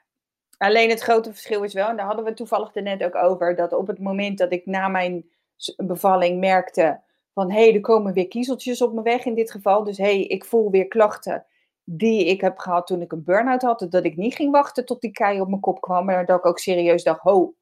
[0.57, 3.55] Alleen het grote verschil is wel, en daar hadden we toevallig er net ook over,
[3.55, 5.29] dat op het moment dat ik na mijn
[5.77, 7.01] bevalling merkte
[7.33, 9.83] van hé, hey, er komen weer kiezeltjes op mijn weg in dit geval.
[9.83, 11.45] Dus hé, hey, ik voel weer klachten
[11.91, 13.87] die ik heb gehad toen ik een burn-out had.
[13.89, 16.45] Dat ik niet ging wachten tot die kei op mijn kop kwam, maar dat ik
[16.45, 17.55] ook serieus dacht, ho,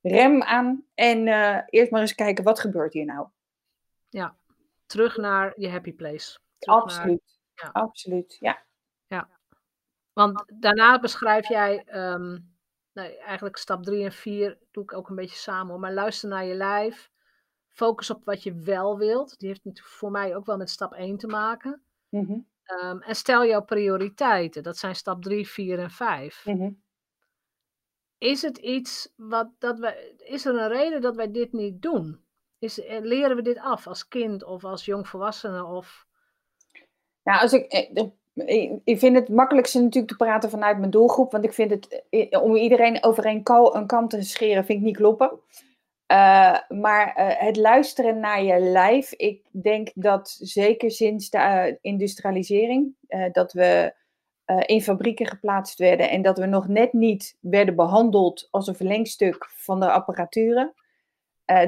[0.00, 3.26] rem aan en eh, eerst maar eens kijken, wat gebeurt hier nou?
[4.08, 4.36] Ja,
[4.86, 6.38] terug naar je happy place.
[6.58, 7.70] Terug naar- Absoluut, ja.
[7.72, 8.62] absoluut, ja.
[10.12, 12.38] want daarna beschrijf jij, ehm,
[12.92, 16.28] nee, eigenlijk stap 3 en 4 doe ik ook een beetje samen, hoor, maar luister
[16.28, 17.10] naar je lijf.
[17.68, 19.38] Focus op wat je wel wilt.
[19.38, 21.82] Die heeft voor mij ook wel met stap 1 te maken.
[22.08, 22.38] Mhm,
[22.80, 24.62] Ehm, en stel jouw prioriteiten.
[24.62, 26.42] Dat zijn stap 3, 4 en 5.
[26.46, 26.70] mhm.
[28.18, 30.14] Is het iets wat dat wij.
[30.18, 32.24] Is er een reden dat wij dit niet doen?
[32.58, 35.64] Is, eh, leren we dit af als kind of als jongvolwassene?
[35.64, 36.06] Of...
[37.22, 38.12] Nou, als ik, eh, de-
[38.84, 41.32] ik vind het makkelijkste natuurlijk te praten vanuit mijn doelgroep.
[41.32, 44.78] Want ik vind het, eh, om iedereen over een, kal, een kam te scheren, vind
[44.78, 45.40] ik niet kloppen.
[46.12, 51.74] Eh, maar eh, het luisteren naar je lijf, ik denk dat zeker sinds de eh,
[51.80, 52.94] industrialisering,
[53.32, 53.94] dat we
[54.66, 59.50] in fabrieken geplaatst werden en dat we nog net niet werden behandeld als een verlengstuk
[59.54, 60.74] van de apparaturen.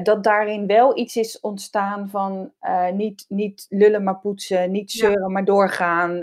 [0.03, 2.53] dat daarin wel iets is ontstaan van
[2.93, 5.07] niet, niet lullen maar poetsen, niet Ja.
[5.07, 6.19] zeuren maar doorgaan.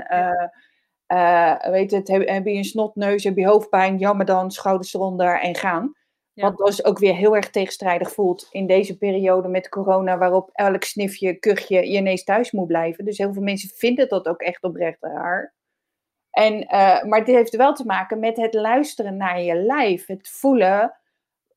[1.71, 5.55] weet het, heb, heb je een snotneus, heb je hoofdpijn, jammer dan, schouders eronder en
[5.55, 5.93] gaan.
[6.35, 6.53] Ja.
[6.53, 10.85] Wat dus ook weer heel erg tegenstrijdig voelt in deze periode met corona, waarop elk
[10.85, 13.05] snifje, kuchje je ineens thuis moet blijven.
[13.05, 15.55] Dus heel veel mensen vinden dat ook echt oprecht raar.
[16.31, 20.29] En, eh, maar dit heeft wel te maken met het luisteren naar je lijf, het
[20.29, 20.99] voelen,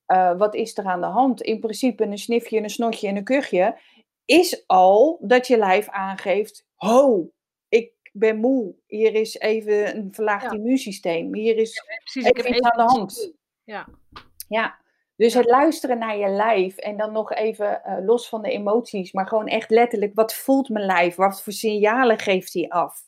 [0.06, 1.42] eh, wat is er aan de hand.
[1.42, 3.78] In principe een snifje, een snotje en een kuchje
[4.26, 7.32] is al dat je lijf aangeeft, ho,
[7.70, 10.52] ik ben moe, hier is even een verlaagd Ja.
[10.52, 13.34] immuunsysteem, hier is Precies, ik heb iets aan de hand.
[13.64, 13.88] Ja,
[14.48, 14.80] Ja,
[15.16, 19.12] dus het luisteren naar je lijf en dan nog even eh, los van de emoties,
[19.12, 21.16] maar gewoon echt letterlijk, wat voelt mijn lijf?
[21.16, 23.02] Wat voor signalen geeft hij af?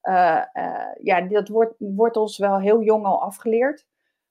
[0.00, 3.86] Eh, eh, ja, dat wordt, wordt ons wel heel jong al afgeleerd.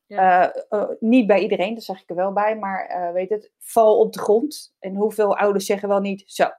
[0.08, 0.54] Ja.
[1.00, 4.20] Niet bij iedereen, dat zeg ik er wel bij, maar weet het, val op de
[4.20, 4.76] grond.
[4.80, 6.50] En hoeveel ouders zeggen wel niet, zo,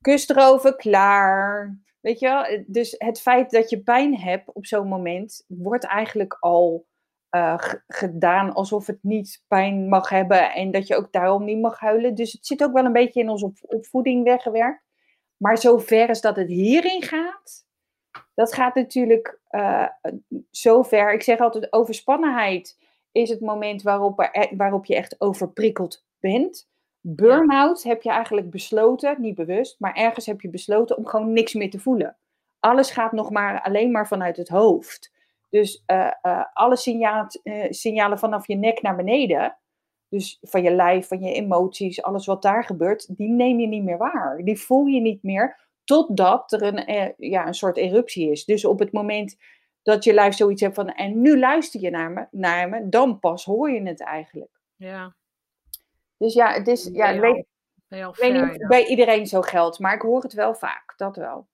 [0.00, 1.78] kus erover, klaar.
[2.00, 2.64] Weet je wel?
[2.66, 6.86] Dus het feit dat je pijn hebt op zo'n moment, wordt eigenlijk al
[7.34, 11.78] eh, gedaan alsof het niet pijn mag hebben en dat je ook daarom niet mag
[11.80, 12.14] huilen.
[12.14, 14.82] Dus het zit ook wel een beetje in onze op- opvoeding weggewerkt.
[15.36, 17.66] Maar zover is dat het hierin gaat,
[18.34, 19.86] dat gaat natuurlijk eh
[20.50, 21.12] zover.
[21.12, 22.78] Ik zeg altijd, overspannenheid
[23.12, 26.68] is het moment waarop, e- waarop je echt overprikkeld bent.
[27.00, 31.54] Burn-out heb je eigenlijk besloten, niet bewust, maar ergens heb je besloten om gewoon niks
[31.54, 32.16] meer te voelen.
[32.60, 35.13] Alles gaat nog maar alleen maar vanuit het hoofd.
[35.54, 39.58] Dus eh, eh, alle signaal, eh, signalen vanaf je nek naar beneden,
[40.08, 43.82] dus van je lijf, van je emoties, alles wat daar gebeurt, die neem je niet
[43.82, 44.40] meer waar.
[44.44, 48.44] Die voel je niet meer totdat er een, ja, een soort eruptie is.
[48.44, 49.36] Dus op het moment
[49.82, 53.18] dat je lijf zoiets hebt van, en nu luister je naar me, naar me dan
[53.18, 54.60] pas hoor je het eigenlijk.
[54.76, 55.16] ja.
[56.16, 57.46] Dus ja, het is, ja, ik weet,
[57.88, 61.48] niet of bij iedereen zo geldt, maar ik hoor het wel vaak, dat wel.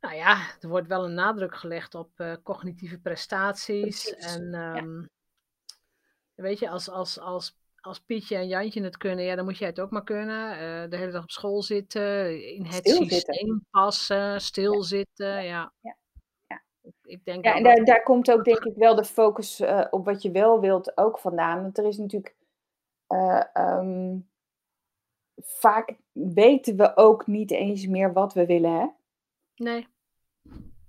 [0.00, 4.10] Nou ja, er wordt wel een nadruk gelegd op eh, cognitieve prestaties.
[4.10, 4.74] Precies, En ja.
[4.74, 5.04] ehm,
[6.34, 9.68] weet je, als, als, als, als Pietje en Jantje het kunnen, ja, dan moet jij
[9.68, 10.50] het ook maar kunnen.
[10.52, 15.44] Eh, de hele dag op school zitten, in het systeem passen, stilzitten.
[15.44, 15.72] Ja.
[15.80, 15.96] Ja,
[16.46, 16.62] ja.
[17.02, 19.86] Ik, denk Ja, en dat- daar, daar komt ook denk ik wel de focus eh,
[19.90, 21.62] op wat je wel wilt ook vandaan.
[21.62, 22.34] Want er is natuurlijk
[23.06, 24.18] eh, ehm,
[25.36, 28.72] vaak weten we ook niet eens meer wat we willen.
[28.72, 28.86] Hè?
[29.56, 29.86] Nee,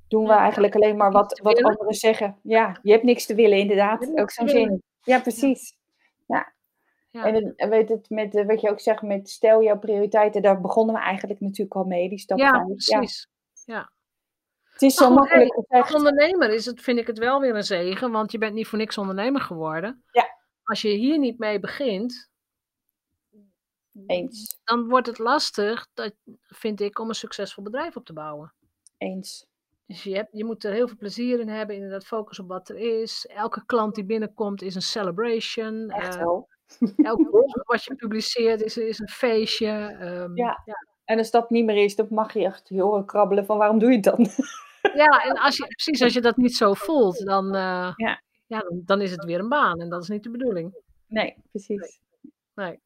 [0.08, 2.40] Doen we eigenlijk alleen maar wat, wat anderen zeggen.
[2.44, 4.12] Ja, je hebt niks te willen, inderdaad.
[4.16, 4.84] Ook zo'n zin.
[5.02, 5.76] Ja, precies.
[6.28, 6.54] ja.
[7.12, 7.26] ja.
[7.26, 10.96] En, weet het, met, eh, wat je ook zegt met stel jouw prioriteiten, daar begonnen
[10.96, 13.28] we eigenlijk natuurlijk al mee, die stap ja, precies.
[13.66, 13.92] Ja.
[14.72, 17.64] het is zo goed, makkelijk Als ondernemer is het, vind ik het wel weer een
[17.64, 20.04] zegen, want je bent niet voor niks ondernemer geworden.
[20.12, 20.28] Ja.
[20.64, 22.30] Als je hier niet mee begint,
[24.06, 28.54] Eens, dan wordt het lastig, dat, vind ik, om een succesvol bedrijf op te bouwen.
[28.98, 29.46] eens.
[29.86, 32.70] Dus je, hebt, je moet er heel veel plezier in hebben, inderdaad focus op wat
[32.70, 33.26] er is.
[33.30, 35.90] Elke klant die binnenkomt is een celebration.
[35.90, 36.48] Echt Eh, wel.
[36.98, 39.68] elk boek wat je publiceert is, is een feestje.
[40.00, 40.62] ehm, Ja.
[40.66, 40.88] ja.
[41.06, 43.80] En als dat niet meer is, dan mag je echt je horen krabbelen van waarom
[43.80, 44.28] doe je het dan?
[44.94, 48.22] Ja, en als je, precies als je dat niet zo voelt, dan, eh, Ja.
[48.48, 50.76] ja, dan, dan is het weer een baan en dat is niet de bedoeling.
[51.08, 52.00] Nee, precies.
[52.56, 52.80] Nee.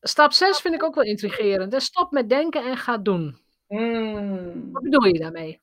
[0.00, 1.72] Stap 6 vind ik ook wel intrigerend.
[1.72, 1.80] hè.
[1.80, 3.36] Stop met denken en ga doen.
[3.68, 4.72] Mm.
[4.72, 5.60] Wat bedoel je daarmee?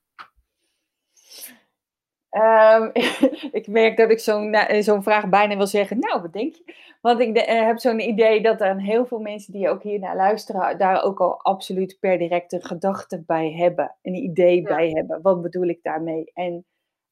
[2.30, 2.90] Ehm,
[3.58, 5.98] ik merk dat ik zo'n na- zo'n vraag bijna wil zeggen.
[5.98, 6.74] Nou, wat denk je?
[7.00, 9.98] Want ik de- eh, heb zo'n idee dat er heel veel mensen die ook hier
[9.98, 13.96] naar luisteren, daar ook al absoluut per direct een gedachte bij hebben.
[14.02, 14.62] Een idee Ja.
[14.76, 15.22] bij hebben.
[15.22, 16.30] Wat bedoel ik daarmee?
[16.34, 16.66] En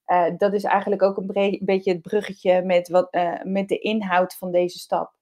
[0.05, 4.35] eh, dat is eigenlijk ook een beetje het bruggetje met, wat, eh, met de inhoud
[4.35, 5.15] van deze stap.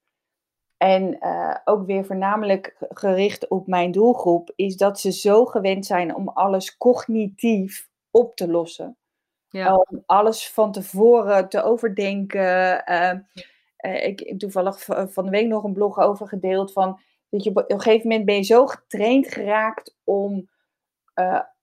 [0.84, 6.14] En eh, ook weer voornamelijk gericht op mijn doelgroep, is dat ze zo gewend zijn
[6.14, 8.96] om alles cognitief op te lossen
[9.48, 12.84] Ja, om alles van tevoren te overdenken.
[12.84, 13.10] Eh,
[13.76, 17.50] eh, ik heb toevallig van de week nog een blog over gedeeld van dat je
[17.50, 20.48] op een gegeven moment ben je zo getraind geraakt om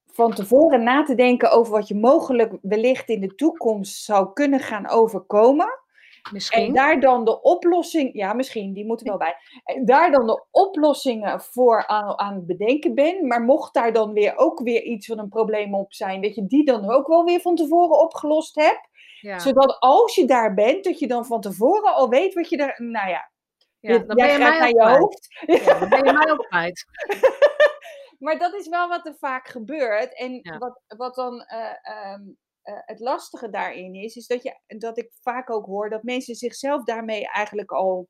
[0.06, 4.60] van tevoren na te denken over wat je mogelijk wellicht in de toekomst zou kunnen
[4.60, 5.81] gaan overkomen.
[6.24, 6.74] En misschien.
[6.74, 9.36] daar dan de oplossing, ja misschien, die moeten wel bij.
[9.64, 13.28] En daar dan de oplossingen voor aan, aan het bedenken ben.
[13.28, 16.46] Maar mocht daar dan weer ook weer iets van een probleem op zijn, dat je
[16.46, 18.90] die dan ook wel weer van tevoren opgelost hebt.
[19.22, 22.58] Ja, Zodat als je daar bent, dat je dan van tevoren al weet wat je
[22.58, 22.76] daar.
[22.78, 23.32] Nou ja,
[23.80, 25.28] ja, dan jij ben je mij ook je hoofd.
[25.66, 26.86] Ja, dan ben je mij ook kwijt.
[28.22, 30.18] Maar dat is wel wat er vaak gebeurt.
[30.18, 30.58] En Ja.
[30.58, 32.22] wat, wat dan eh, ehm,
[32.62, 36.36] eh, het lastige daarin is, is dat, je, dat ik vaak ook hoor dat mensen
[36.36, 38.10] zichzelf daarmee eigenlijk al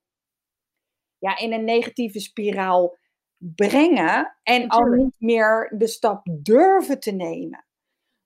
[1.18, 2.98] ja, in een negatieve spiraal
[3.38, 7.66] brengen en al niet meer de stap durven te nemen.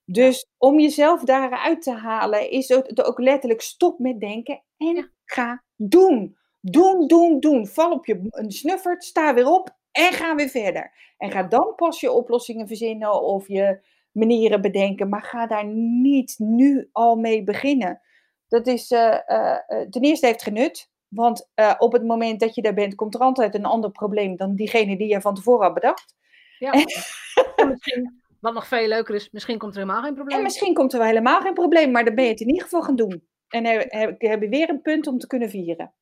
[0.04, 5.08] Dus om jezelf daaruit te halen, is het ook letterlijk stop met denken en Ja.
[5.24, 6.36] ga doen.
[6.60, 7.66] Doen, doen, doen.
[7.66, 11.14] Val op je een snuffert, sta weer op en ga weer verder.
[11.16, 13.80] En ga dan pas je oplossingen verzinnen of je
[14.16, 15.66] manieren bedenken, maar ga daar
[16.00, 18.00] niet nu al mee beginnen.
[18.48, 21.48] Dat is eh, eh, eh, ten eerste heeft genut, want
[21.78, 24.96] op het moment dat je daar bent, komt er altijd een ander probleem dan diegene
[24.96, 26.14] die je van tevoren had bedacht.
[26.58, 26.72] Ja.
[26.72, 30.36] En misschien, wat nog veel leuker is, misschien komt er helemaal geen probleem.
[30.36, 32.62] En misschien komt er wel helemaal geen probleem, maar dan ben je het in ieder
[32.62, 33.28] geval gaan doen.
[33.48, 35.94] En heb, heb, heb je weer een punt om te kunnen vieren.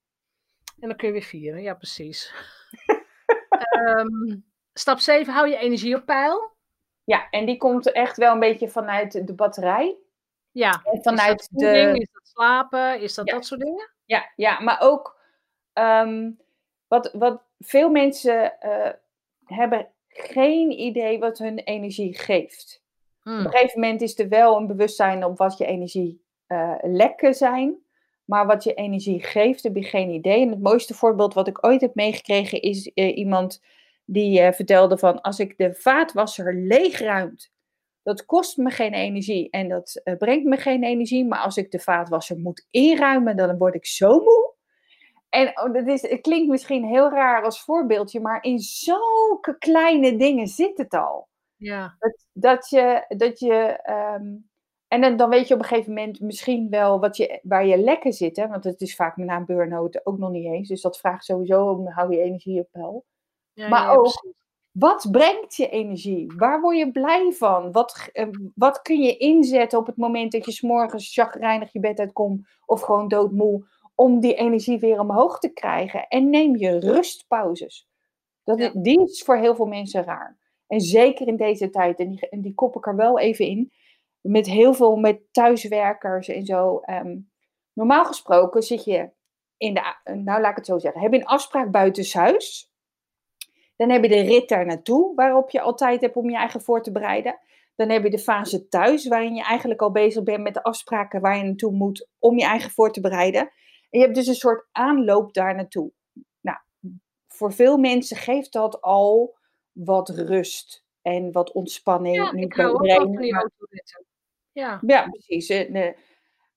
[0.81, 2.33] En dan kun je weer vieren, ja precies.
[3.75, 4.41] Ehm,
[4.73, 6.54] stap 7, hou je energie op peil.
[7.05, 9.97] Ja, en die komt echt wel een beetje vanuit de batterij.
[10.51, 12.01] Ja, En is vanuit dat voeding, de.
[12.01, 13.35] is dat slapen, is dat Ja.
[13.35, 13.91] dat soort dingen?
[14.05, 15.21] Ja, ja maar ook
[15.73, 16.31] ehm,
[16.89, 18.91] wat, wat veel mensen eh,
[19.45, 22.83] hebben geen idee wat hun energie geeft.
[23.23, 23.39] Hmm.
[23.39, 27.35] Op een gegeven moment is er wel een bewustzijn op wat je energie eh, lekken
[27.35, 27.83] zijn.
[28.25, 30.43] Maar wat je energie geeft, heb je geen idee.
[30.43, 33.63] En het mooiste voorbeeld wat ik ooit heb meegekregen is eh, iemand
[34.05, 37.53] die eh, vertelde van als ik de vaatwasser leegruimt,
[38.03, 41.25] dat kost me geen energie en dat eh, brengt me geen energie.
[41.25, 44.53] Maar als ik de vaatwasser moet inruimen, dan word ik zo moe.
[45.29, 50.17] En oh, dat is, het klinkt misschien heel raar als voorbeeldje, maar in zulke kleine
[50.17, 51.29] dingen zit het al.
[51.57, 54.25] Ja, Dat, dat je, dat je ehm,
[54.95, 57.79] en dan, dan weet je op een gegeven moment misschien wel wat je, waar je
[57.79, 58.37] lekker zit.
[58.37, 58.49] Hè?
[58.49, 60.69] Want het is vaak na een burn-out ook nog niet eens.
[60.69, 63.05] Dus dat vraagt sowieso om hou je energie op peil.
[63.55, 64.43] Ja, Maar ja, ook- precies.
[64.73, 66.33] Wat brengt je energie?
[66.37, 67.73] Waar word je blij van?
[67.73, 71.99] Wat, eh, wat kun je inzetten op het moment dat je s'morgens chagrijnig je bed
[71.99, 76.07] uitkomt of gewoon doodmoe, om die energie weer omhoog te krijgen?
[76.09, 77.89] En neem je rustpauzes.
[78.45, 78.71] Dat, Ja.
[78.75, 80.39] Die is voor heel veel mensen raar.
[80.67, 83.73] En zeker in deze tijd, en die, en die kop ik er wel even in,
[84.21, 86.79] met heel veel met thuiswerkers en zo.
[86.79, 87.17] ehm,
[87.73, 89.11] normaal gesproken zit je
[89.57, 92.73] in de, nou laat ik het zo zeggen, heb je een afspraak buitenshuis.
[93.77, 96.63] Dan heb je de rit daar naartoe, waarop je al tijd hebt om je eigen
[96.63, 97.39] voor te bereiden.
[97.77, 101.21] Dan heb je de fase thuis, waarin je eigenlijk al bezig bent met de afspraken
[101.21, 103.41] waar je naartoe moet om je eigen voor te bereiden.
[103.41, 105.91] En je hebt dus een soort aanloop daar naartoe.
[106.41, 106.59] Nou,
[107.29, 109.37] voor veel mensen geeft dat al
[109.73, 112.17] wat rust en wat ontspanning.
[112.17, 114.05] Ja, Niet ik hou ook van die autoritten.
[114.53, 115.49] Ja, ja, precies.
[115.49, 115.93] En, eh,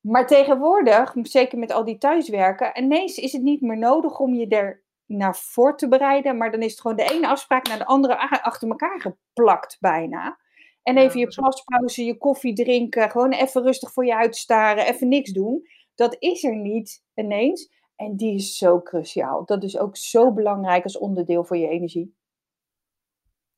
[0.02, 4.48] Maar tegenwoordig, zeker met al die thuiswerken, ineens is het niet meer nodig om je
[4.48, 6.38] er naar voor te bereiden.
[6.38, 10.40] Maar dan is het gewoon de ene afspraak naar de andere achter elkaar geplakt bijna.
[10.84, 15.32] En even je plaspauze, je koffie drinken, gewoon even rustig voor je uitstaren, even niks
[15.32, 15.68] doen.
[15.96, 17.76] Dat is er niet ineens.
[17.96, 19.46] En die is zo cruciaal.
[19.46, 22.16] Dat is ook zo belangrijk als onderdeel voor je energie.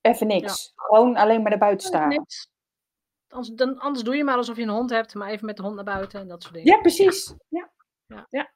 [0.02, 0.72] Even niks.
[0.76, 2.26] Gewoon alleen maar naar buiten staren.
[3.28, 5.64] Anders, dan, anders doe je maar alsof je een hond hebt, maar even met de
[5.64, 6.74] hond naar buiten en dat soort dingen.
[6.74, 7.36] Ja, precies.
[7.48, 7.72] Ja.
[8.30, 8.49] ja.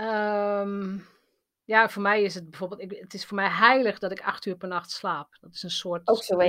[0.00, 0.98] Ehm,
[1.64, 4.46] ja, voor mij is het bijvoorbeeld, ik, het is voor mij heilig dat ik acht
[4.46, 5.36] uur per nacht slaap.
[5.40, 6.42] Dat is een soort Ook zo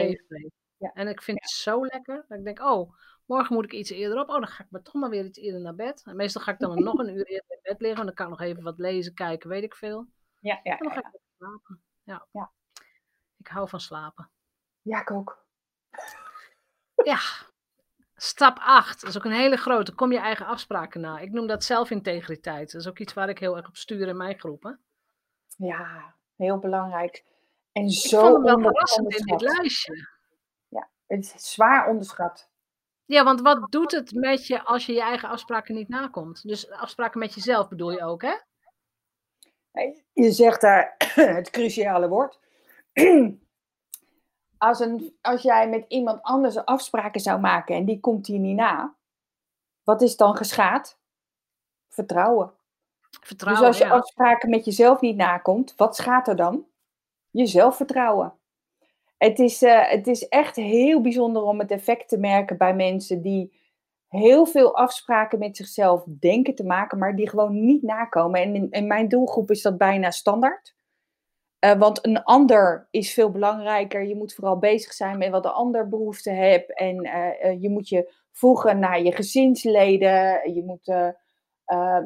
[0.77, 0.91] Ja.
[0.93, 2.93] En ik vind het zo lekker dat ik denk, oh,
[3.25, 4.29] morgen moet ik iets eerder op.
[4.29, 6.01] Oh, dan ga ik maar toch maar weer iets eerder naar bed.
[6.05, 7.99] En meestal ga ik dan nog een uur eerder in bed liggen.
[7.99, 10.07] En dan kan ik nog even wat lezen, kijken, weet ik veel.
[10.39, 10.77] Ja, ja.
[10.77, 11.81] En dan ga ik slapen.
[12.03, 12.27] Ja.
[12.31, 12.51] ja.
[13.37, 14.29] Ik hou van slapen.
[14.81, 15.45] Ja, ik ook.
[17.03, 17.19] Ja.
[18.23, 19.93] Stap 8, dat is ook een hele grote.
[19.93, 21.19] Kom je eigen afspraken na.
[21.19, 22.71] Ik noem dat zelfintegriteit.
[22.71, 24.79] Dat is ook iets waar ik heel erg op stuur in mijn groepen.
[25.57, 27.23] Ja, heel belangrijk.
[27.71, 30.07] En ik zo vond hem wel verrassend in dit lijstje.
[30.67, 32.49] Ja, het is zwaar onderschat.
[33.05, 36.47] Ja, want wat doet het met je als je je eigen afspraken niet nakomt?
[36.47, 38.35] Dus afspraken met jezelf bedoel je ook, hè?
[40.13, 40.95] Je zegt daar
[41.37, 42.39] het cruciale woord.
[44.61, 48.55] Als, een, als jij met iemand anders afspraken zou maken en die komt hier niet
[48.55, 48.95] na,
[49.83, 50.99] wat is dan geschaad?
[51.89, 52.53] Vertrouwen.
[53.21, 53.99] Vertrouwen, dus als je ja.
[53.99, 56.65] afspraken met jezelf niet nakomt, wat schaadt er dan?
[57.29, 58.33] Je zelfvertrouwen.
[59.17, 63.21] Het is, uh, het is echt heel bijzonder om het effect te merken bij mensen
[63.21, 63.53] die
[64.07, 68.41] heel veel afspraken met zichzelf denken te maken, maar die gewoon niet nakomen.
[68.41, 70.75] En in, in mijn doelgroep is dat bijna standaard.
[71.65, 74.03] Uh, want een ander is veel belangrijker.
[74.03, 76.77] Je moet vooral bezig zijn met wat de ander behoefte heeft.
[76.77, 80.53] En uh, je moet je voegen naar je gezinsleden.
[80.53, 81.13] Je moet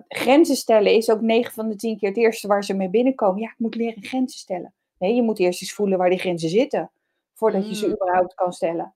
[0.07, 0.93] grenzen stellen.
[0.93, 3.41] Is ook 9 van de 10 keer het eerste waar ze mee binnenkomen.
[3.41, 4.73] Ja, ik moet leren grenzen stellen.
[4.97, 6.91] Nee, je moet eerst eens voelen waar die grenzen zitten.
[7.33, 8.95] Voordat je ze überhaupt kan stellen.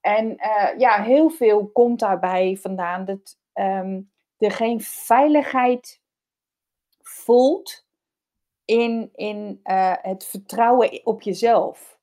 [0.00, 0.36] En
[0.78, 6.00] ja, heel veel komt daarbij vandaan dat um, er geen veiligheid
[7.02, 7.84] voelt
[8.72, 11.98] in, in uh, het vertrouwen op jezelf.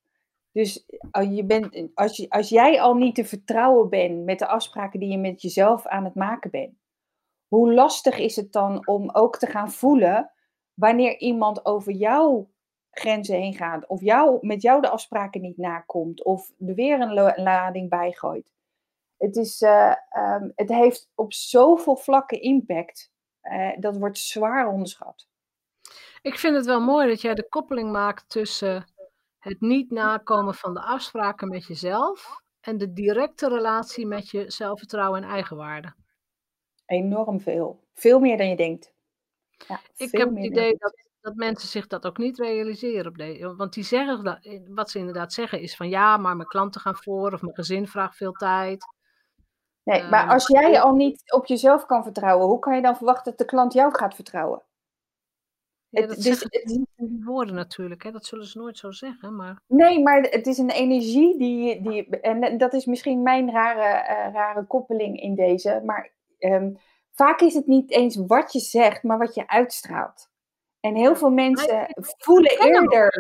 [0.52, 5.00] Dus uh, je bent, als, als jij al niet te vertrouwen bent met de afspraken
[5.00, 6.78] die je met jezelf aan het maken bent,
[7.48, 10.32] hoe lastig is het dan om ook te gaan voelen
[10.74, 12.48] wanneer iemand over jou
[12.92, 17.42] grenzen heen gaat, of jou, met jou de afspraken niet nakomt, of er weer een
[17.44, 18.52] lading bijgooit.
[19.18, 23.12] Het, is, uh, um, het heeft op zoveel vlakken impact.
[23.80, 25.29] Dat wordt zwaar onderschat.
[26.22, 28.86] Ik vind het wel mooi dat jij de koppeling maakt tussen
[29.38, 35.24] het niet nakomen van de afspraken met jezelf en de directe relatie met je zelfvertrouwen
[35.24, 35.94] en eigenwaarde.
[36.86, 37.84] Enorm veel.
[37.94, 38.94] Veel meer dan je denkt.
[39.68, 43.08] Ja, ik heb het idee dat dat mensen zich dat ook niet realiseren.
[43.08, 46.48] Op deze, want die zeggen dat, wat ze inderdaad zeggen is van ja, maar mijn
[46.48, 48.86] klanten gaan voor of mijn gezin vraagt veel tijd.
[49.84, 52.96] Nee, maar uh, als jij al niet op jezelf kan vertrouwen, hoe kan je dan
[52.96, 54.64] verwachten dat de klant jou gaat vertrouwen?
[55.90, 58.12] Ja, dat het, dus, het, niet in woorden natuurlijk, hè?
[58.12, 59.36] dat zullen ze nooit zo zeggen.
[59.36, 59.62] Maar...
[59.68, 61.82] Nee, maar het is een energie die.
[61.82, 65.82] die en dat is misschien mijn rare, uh, rare koppeling in deze.
[65.86, 66.78] Maar um,
[67.12, 70.30] vaak is het niet eens wat je zegt, maar wat je uitstraalt.
[70.80, 71.88] En heel veel mensen
[72.18, 73.14] voelen eerder.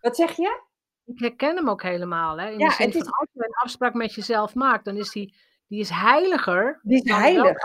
[0.00, 0.60] Wat zeg je?
[1.04, 2.38] Ik herken hem ook helemaal.
[2.38, 2.50] Hè?
[2.50, 3.02] In ja, de zin het is...
[3.02, 5.34] van als je een afspraak met jezelf maakt, dan is die,
[5.66, 6.80] die is heiliger.
[6.82, 7.56] Die is heilig.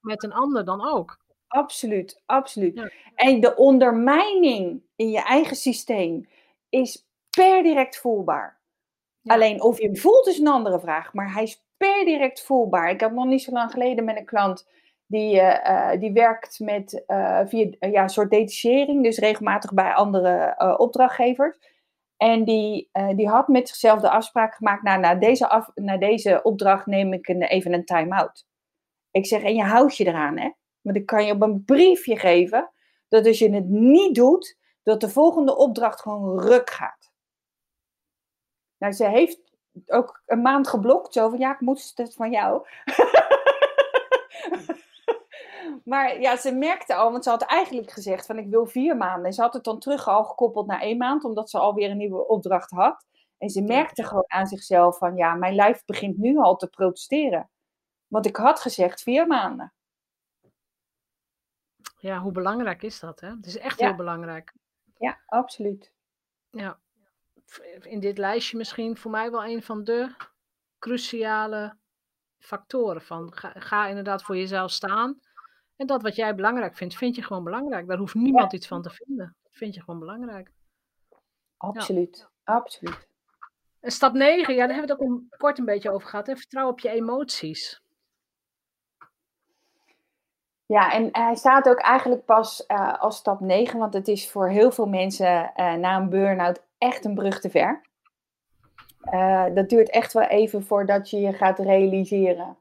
[0.00, 1.18] met een ander dan ook.
[1.54, 2.74] Absoluut, absoluut.
[2.74, 2.90] Ja.
[3.14, 6.28] En de ondermijning in je eigen systeem
[6.68, 8.60] is per direct voelbaar.
[9.20, 9.34] Ja.
[9.34, 12.90] Alleen of je hem voelt is een andere vraag, maar hij is per direct voelbaar.
[12.90, 14.68] Ik had nog niet zo lang geleden met een klant
[15.06, 20.54] die, uh, die werkt met uh, via ja, een soort detachering, dus regelmatig bij andere
[20.78, 21.58] opdrachtgevers.
[22.16, 26.42] En die, die had met zichzelf de afspraak gemaakt: nou, na, deze af, na deze
[26.42, 28.46] opdracht neem ik een, even een time-out.
[29.10, 30.50] Ik zeg: en je houdt je eraan, hè?
[30.84, 32.70] Want ik kan je op een briefje geven
[33.08, 37.12] dat als je het niet doet, dat de volgende opdracht gewoon ruk gaat.
[38.78, 39.40] Nou, ze heeft
[39.86, 42.62] ook een maand geblokt, zo van ja, ik moet het van jou.
[45.84, 49.26] Maar ja, ze merkte al, want ze had eigenlijk gezegd van ik wil vier maanden.
[49.26, 51.96] En ze had het dan terug al gekoppeld naar één maand, omdat ze alweer een
[51.96, 53.06] nieuwe opdracht had.
[53.38, 57.50] En ze merkte gewoon aan zichzelf van ja, mijn lijf begint nu al te protesteren.
[58.06, 59.72] Want ik had gezegd vier maanden.
[62.04, 63.20] Ja, hoe belangrijk is dat?
[63.20, 63.28] Hè?
[63.28, 63.86] Het is echt Ja.
[63.86, 64.52] heel belangrijk.
[64.98, 65.92] Ja, absoluut.
[66.50, 66.78] Ja.
[67.80, 70.14] In dit lijstje misschien voor mij wel een van de
[70.78, 71.76] cruciale
[72.38, 73.02] factoren.
[73.02, 75.20] Van, ga, ga inderdaad voor jezelf staan.
[75.76, 77.86] En dat wat jij belangrijk vindt, vind je gewoon belangrijk.
[77.86, 79.36] Daar hoeft niemand iets van te vinden.
[79.42, 80.50] Dat vind je gewoon belangrijk.
[81.56, 83.08] Absoluut, absoluut.
[83.80, 86.26] En stap 9, ja, daar hebben we het ook een, kort een beetje over gehad.
[86.26, 86.36] Hè?
[86.36, 87.82] Vertrouw op je emoties.
[90.74, 94.48] Ja, en hij staat ook eigenlijk pas uh, als stap 9, want het is voor
[94.48, 97.82] heel veel mensen uh, na een burn-out echt een brug te ver.
[99.12, 102.56] Uh, dat duurt echt wel even voordat je je gaat realiseren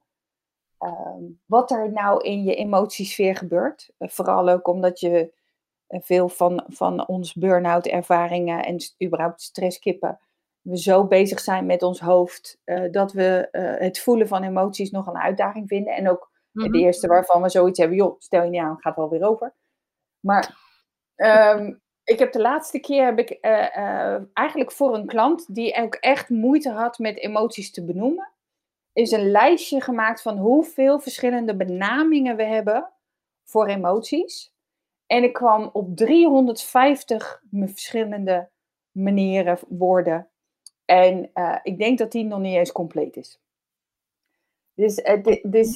[0.78, 3.92] ehm, wat er nou in je emotiesfeer gebeurt.
[3.98, 5.34] vooral ook omdat je
[5.90, 10.20] veel van, van ons burn-out ervaringen en überhaupt stresskippen,
[10.62, 12.60] we zo bezig zijn met ons hoofd
[12.92, 13.48] dat we
[13.80, 15.94] het voelen van emoties nog een uitdaging vinden.
[15.94, 18.96] En ook Mm De eerste waarvan we zoiets hebben, joh, stel je niet aan, gaat
[18.96, 19.54] wel weer over.
[20.20, 20.58] Maar
[21.16, 25.76] um, ik heb de laatste keer, heb ik uh, uh, eigenlijk voor een klant die
[25.76, 28.32] ook echt moeite had met emoties te benoemen,
[28.94, 32.92] is een lijstje gemaakt van hoeveel verschillende benamingen we hebben
[33.44, 34.54] voor emoties.
[35.06, 38.50] En ik kwam op 350 verschillende
[38.92, 40.30] manieren, woorden.
[40.86, 43.42] En uh, ik denk dat die nog niet eens compleet is.
[44.74, 44.96] Dus,
[45.44, 45.76] dus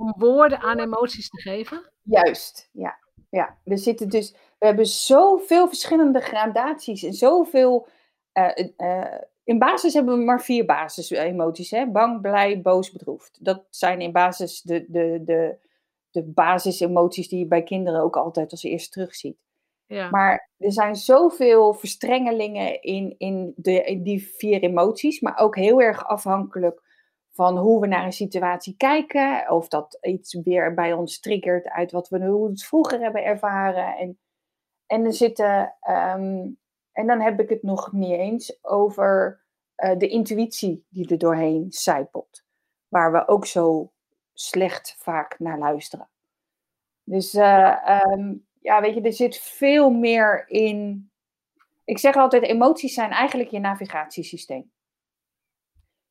[0.00, 1.90] om woorden aan emoties te geven?
[2.02, 2.98] Juist, ja.
[3.28, 3.58] ja.
[3.64, 7.88] We, zitten dus, we hebben zoveel verschillende gradaties en zoveel.
[8.32, 11.90] Uh, uh, in basis hebben we maar vier basis-emoties: hè?
[11.90, 13.44] bang, blij, boos, bedroefd.
[13.44, 15.56] Dat zijn in basis de, de, de,
[16.10, 19.38] de basis-emoties die je bij kinderen ook altijd als eerste terugziet.
[19.86, 20.10] Ja.
[20.10, 25.80] Maar er zijn zoveel verstrengelingen in, in, de, in die vier emoties, maar ook heel
[25.80, 26.89] erg afhankelijk
[27.32, 31.92] van hoe we naar een situatie kijken, of dat iets weer bij ons triggert uit
[31.92, 33.96] wat we vroeger hebben ervaren.
[33.96, 34.18] En,
[34.86, 36.48] en er zitten, ehm,
[36.92, 39.42] en dan heb ik het nog niet eens over
[39.76, 42.44] uh, de intuïtie die er doorheen zijpelt,
[42.88, 43.92] waar we ook zo
[44.32, 46.08] slecht vaak naar luisteren.
[47.04, 51.10] Dus uh, um, ja, weet je, er zit veel meer in.
[51.84, 54.70] Ik zeg altijd, emoties zijn eigenlijk je navigatiesysteem.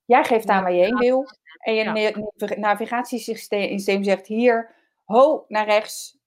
[0.10, 1.26] Jij geeft aan waar je heen wil.
[1.60, 6.18] En je navigatiesysteem zegt hier, ho, naar rechts,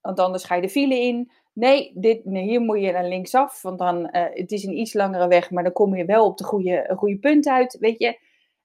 [0.00, 1.30] want anders ga je de file in.
[1.52, 4.92] Nee, dit, nee hier moet je naar linksaf, want dan, uh, het is een iets
[4.92, 8.18] langere weg, maar dan kom je wel op de goede, goede punt uit, weet je.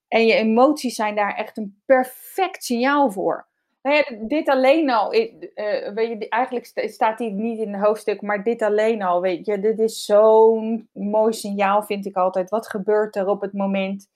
[0.07, 3.47] En je emoties zijn daar echt een perfect signaal voor.
[3.81, 5.29] Nou ja, dit alleen al, uh,
[5.93, 9.59] weet je, eigenlijk staat die niet in het hoofdstuk, maar dit alleen al, weet je,
[9.59, 12.49] dit is zo'n mooi signaal, vind ik altijd.
[12.49, 14.15] Wat gebeurt er op het moment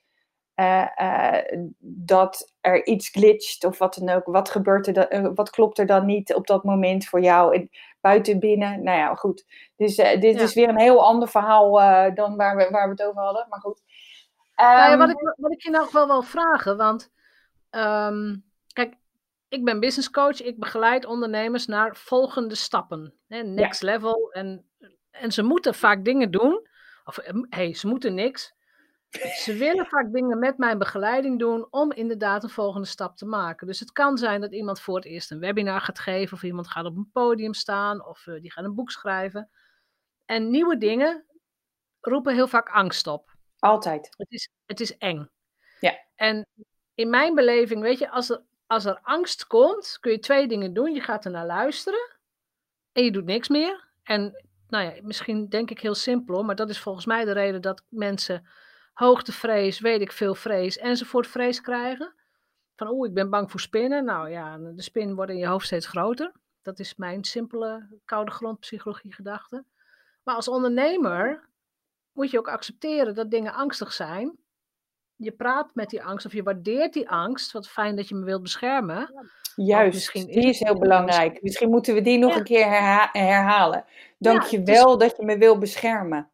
[0.62, 4.26] uh, uh, dat er iets glitcht of wat dan ook.
[4.26, 7.56] Wat gebeurt er dan, uh, wat klopt er dan niet op dat moment voor jou?
[7.56, 7.70] En
[8.02, 9.46] buiten, binnen, nou ja, goed.
[9.76, 10.42] Dus dit ja.
[10.42, 11.72] is weer een heel ander verhaal
[12.14, 13.82] dan waar we, waar we het over hadden, maar goed.
[14.56, 17.12] Um, nou ja, wat, ehm, ik, wat ik je nog wel wil vragen, want
[17.72, 18.44] um,
[18.74, 18.96] kijk,
[19.50, 23.14] ik ben business coach, ik begeleid ondernemers naar volgende stappen.
[23.28, 23.88] Hè, next ja.
[23.88, 24.32] level.
[24.32, 24.66] En,
[25.12, 26.68] en ze moeten vaak dingen doen,
[27.06, 28.54] of hey, ze moeten niks.
[29.20, 33.68] Ze willen vaak dingen met mijn begeleiding doen om inderdaad een volgende stap te maken.
[33.68, 36.68] Dus het kan zijn dat iemand voor het eerst een webinar gaat geven, of iemand
[36.68, 39.50] gaat op een podium staan, of uh, die gaat een boek schrijven.
[40.26, 41.26] En nieuwe dingen
[42.00, 43.36] roepen heel vaak angst op.
[43.60, 44.10] Altijd.
[44.18, 45.30] Het is, het is eng.
[45.80, 46.00] Ja.
[46.16, 46.48] En
[46.96, 50.74] in mijn beleving, weet je, als er, als er angst komt, kun je twee dingen
[50.74, 50.94] doen.
[50.94, 52.18] Je gaat er naar luisteren
[52.92, 53.88] en je doet niks meer.
[54.04, 57.62] En nou ja, misschien denk ik heel simpel, maar dat is volgens mij de reden
[57.62, 58.48] dat mensen
[58.94, 62.14] hoogtevrees, weet ik veel vrees, enzovoort vrees krijgen.
[62.76, 64.06] Van oeh, ik ben bang voor spinnen.
[64.06, 66.32] Nou ja, de spin wordt in je hoofd steeds groter.
[66.62, 69.66] Dat is mijn simpele koude grondpsychologie gedachte.
[70.24, 71.50] Maar als ondernemer
[72.14, 74.38] moet je ook accepteren dat dingen angstig zijn.
[75.16, 77.52] Je praat met die angst of je waardeert die angst.
[77.52, 79.30] Wat fijn dat je me wilt beschermen.
[79.56, 81.42] Juist, misschien die is heel belangrijk.
[81.42, 82.38] Misschien moeten we die nog ja.
[82.38, 83.86] een keer herha herhalen.
[84.18, 86.32] Dank je wel dat je me wil beschermen.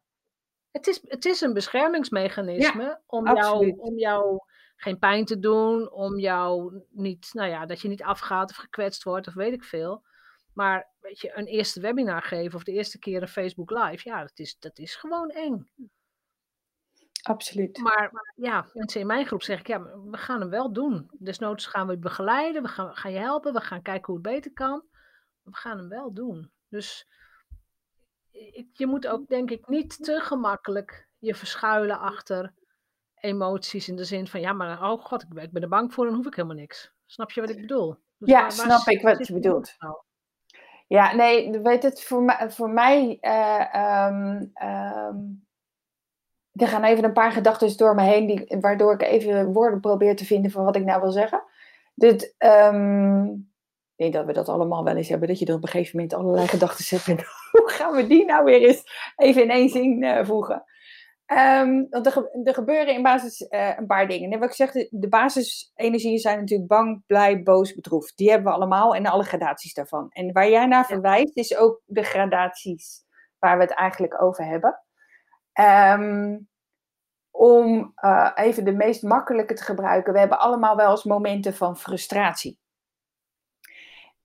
[0.78, 4.38] Het is, het is een beschermingsmechanisme ja, om, jou, om jou
[4.76, 9.02] geen pijn te doen, om jou niet, nou ja, dat je niet afgaat of gekwetst
[9.02, 10.02] wordt of weet ik veel.
[10.52, 14.20] Maar weet je, een eerste webinar geven of de eerste keer een Facebook Live, ja,
[14.20, 15.70] dat is, dat is gewoon eng.
[17.22, 17.78] Absoluut.
[17.78, 21.10] Maar, maar ja, mensen in mijn groep zeggen, ja, we gaan hem wel doen.
[21.18, 24.32] Desnoods gaan we je begeleiden, we gaan, gaan je helpen, we gaan kijken hoe het
[24.32, 24.84] beter kan.
[25.42, 26.50] We gaan hem wel doen.
[26.68, 27.06] Dus
[28.72, 32.54] je moet ook, denk ik, niet te gemakkelijk je verschuilen achter
[33.20, 36.14] emoties in de zin van, ja, maar oh god, ik ben er bang voor, dan
[36.14, 36.92] hoef ik helemaal niks.
[37.06, 37.96] Snap je wat ik bedoel?
[38.18, 39.74] Dus ja, waar, snap ik wat je bedoelt.
[39.78, 39.96] Nou?
[40.86, 45.46] Ja, nee, weet het, voor mij, voor mij uh, um, um,
[46.52, 50.16] er gaan even een paar gedachten door me heen, die, waardoor ik even woorden probeer
[50.16, 51.42] te vinden van wat ik nou wil zeggen.
[51.94, 53.47] Dit, um,
[53.98, 56.14] denk dat we dat allemaal wel eens hebben, dat je er op een gegeven moment
[56.14, 57.06] allerlei gedachten zet.
[57.06, 57.16] En
[57.52, 60.64] hoe gaan we die nou weer eens even in één zin uh, voegen?
[61.32, 64.30] Um, want er, er, gebeuren in basis uh, een paar dingen.
[64.32, 68.16] En wat ik zeg, de, de basisenergieën zijn natuurlijk bang, blij, boos, bedroefd.
[68.16, 70.08] Die hebben we allemaal en alle gradaties daarvan.
[70.10, 73.04] En waar jij naar verwijst, is ook de gradaties
[73.38, 74.82] waar we het eigenlijk over hebben.
[75.60, 76.48] Um,
[77.30, 80.12] om uh, even de meest makkelijke te gebruiken.
[80.12, 82.58] We hebben allemaal wel eens momenten van frustratie.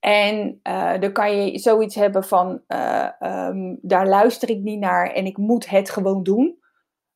[0.04, 5.12] En uh, dan kan je zoiets hebben van, uh, um, daar luister ik niet naar
[5.12, 6.62] en ik moet het gewoon doen.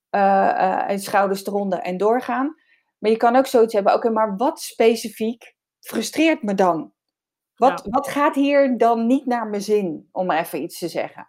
[0.10, 2.56] en schouders eronder en doorgaan.
[2.98, 6.94] Maar je kan ook zoiets hebben, oké, maar wat specifiek frustreert me dan?
[7.56, 7.92] Wat, ja.
[7.92, 11.28] wat gaat hier dan niet naar mijn zin, om maar even iets te zeggen?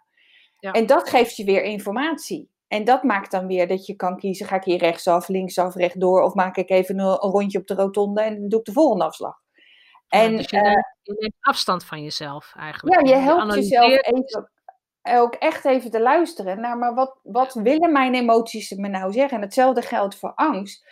[0.59, 0.71] Ja.
[0.71, 2.51] En dat geeft je weer informatie.
[2.67, 6.21] En dat maakt dan weer dat je kan kiezen, ga ik hier rechtsaf, linksaf, rechtdoor,
[6.21, 9.05] of maak ik even een, een rondje op de rotonde en doe ik de volgende
[9.05, 9.41] afslag.
[10.09, 13.01] En, dus je, neemt, uh, je, neemt, afstand van jezelf eigenlijk.
[13.01, 14.51] Ja, je helpt jezelf even,
[15.03, 19.37] ook echt even te luisteren naar, maar wat, wat willen mijn emoties me nou zeggen?
[19.37, 20.87] En hetzelfde geldt voor angst.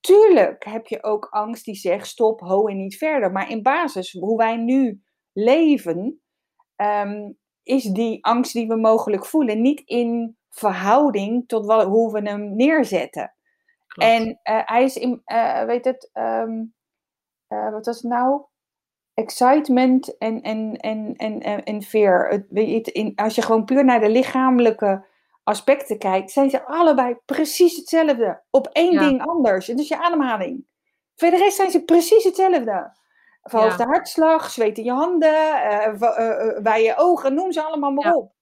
[0.00, 3.32] Tuurlijk heb je ook angst die zegt stop, ho en niet verder.
[3.32, 5.02] Maar in basis, hoe wij nu
[5.32, 6.22] leven,
[6.76, 12.28] um, is die angst die we mogelijk voelen niet in verhouding tot wat, hoe we
[12.28, 13.34] hem neerzetten.
[13.86, 14.10] Klopt.
[14.10, 16.74] En uh, hij is in, uh, weet het, um,
[17.48, 18.42] uh, wat was het nou?
[19.14, 22.28] Excitement en, en, en, en, en fear.
[22.28, 25.06] Het, weet je, in, als je gewoon puur naar de lichamelijke
[25.42, 28.42] aspecten kijkt, zijn ze allebei precies hetzelfde.
[28.50, 29.08] Op één ja.
[29.08, 29.68] ding anders.
[29.68, 30.66] En is je ademhaling.
[31.14, 32.96] Voor de rest zijn ze precies hetzelfde.
[33.42, 33.88] Verhoogde ja.
[33.88, 35.34] hartslag, zweet in je handen,
[36.02, 38.14] uh, bij je ogen, noem ze allemaal maar ja.
[38.14, 38.32] op.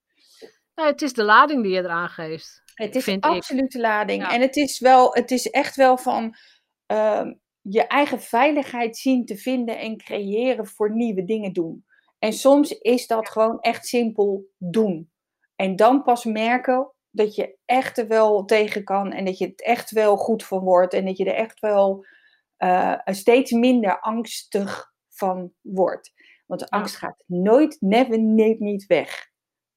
[0.74, 2.62] Het is de lading die je eraan geeft.
[2.74, 4.28] Het is absoluut de lading.
[4.28, 6.34] En het is, wel, het is echt wel van
[6.92, 7.26] uh,
[7.62, 11.84] je eigen veiligheid zien te vinden en creëren voor nieuwe dingen doen.
[12.18, 15.11] En soms is dat gewoon echt simpel doen.
[15.56, 19.62] En dan pas merken dat je echt er wel tegen kan en dat je het
[19.62, 22.04] echt wel goed van wordt en dat je er echt wel
[22.58, 26.12] uh, steeds minder angstig van wordt.
[26.46, 29.30] Want de angst gaat nooit, never, never niet weg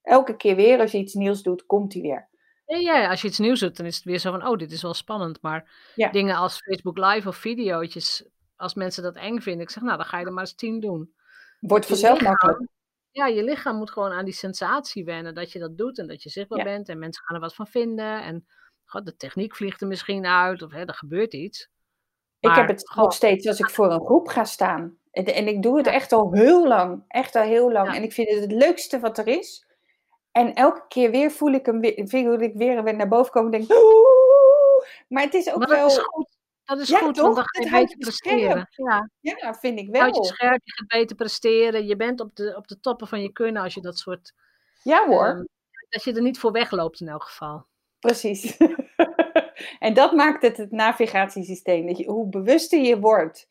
[0.04, 2.30] elke keer weer als je iets nieuws doet, komt hij weer.
[2.66, 4.82] Ja, als je iets nieuws doet, dan is het weer zo van, oh, dit is
[4.82, 5.42] wel spannend.
[5.42, 6.12] Maar ja.
[6.12, 8.24] dingen als Facebook Live of video's,
[8.56, 10.80] als mensen dat eng vinden, ik zeg, nou, dan ga je er maar eens tien
[10.80, 11.14] doen.
[11.60, 12.68] Wordt vanzelf makkelijk.
[13.12, 16.24] Ja, je lichaam moet gewoon aan die sensatie wennen dat je dat doet en dat
[16.24, 16.64] je zichtbaar ja.
[16.64, 18.24] bent en mensen gaan er wat van vinden.
[18.24, 18.46] En
[18.86, 21.70] god, de techniek vliegt er misschien uit of hè, er gebeurt iets.
[22.40, 24.98] Maar, ik heb het god, nog steeds als ik voor een groep ga staan.
[25.12, 27.04] En, en ik doe het echt al heel lang.
[27.08, 27.94] Echt al heel lang.
[27.96, 29.66] En ik vind het het leukste wat er is
[30.34, 33.52] en elke keer weer voel ik hem weer, voel ik weer, weer naar boven komen
[33.52, 34.88] en denk Oeh!
[35.08, 35.88] Maar het is ook maar wel...
[35.88, 36.38] Is goed.
[36.64, 37.24] Dat is ja, goed, toch?
[37.24, 38.70] want dan ga je beter presteren.
[38.72, 39.10] Ja.
[39.20, 40.02] ja, vind ik wel.
[40.02, 41.86] Houd je scherp, je gaat beter presteren.
[41.86, 44.34] Je bent op de, op de toppen van je kunnen als je dat soort...
[44.84, 45.28] Ja hoor.
[45.28, 45.48] Um,
[45.90, 47.66] dat je er niet voor wegloopt in elk geval.
[48.00, 48.58] Precies.
[49.80, 51.88] en dat maakt het het navigatiesysteem.
[51.88, 53.48] Dat je, hoe bewuster je wordt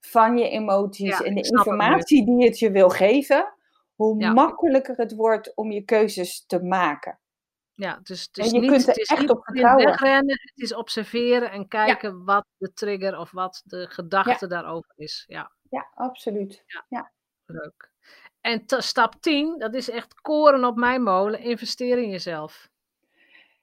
[0.00, 3.53] van je emoties ja, en de informatie die het je wil geven
[3.94, 4.32] hoe ja.
[4.32, 7.18] makkelijker het wordt om je keuzes te maken.
[7.74, 9.84] Ja, dus het is en je niet, kunt er het is echt niet op vertrouwen.
[9.84, 12.24] Wegrennen, het is observeren en kijken ja.
[12.24, 15.24] wat de trigger of wat de gedachte daarover is.
[15.26, 16.64] Ja, ja absoluut.
[16.88, 17.12] Ja.
[17.46, 17.92] Leuk.
[18.40, 22.68] En stap 10, dat is echt koren op mijn molen, investeer in jezelf.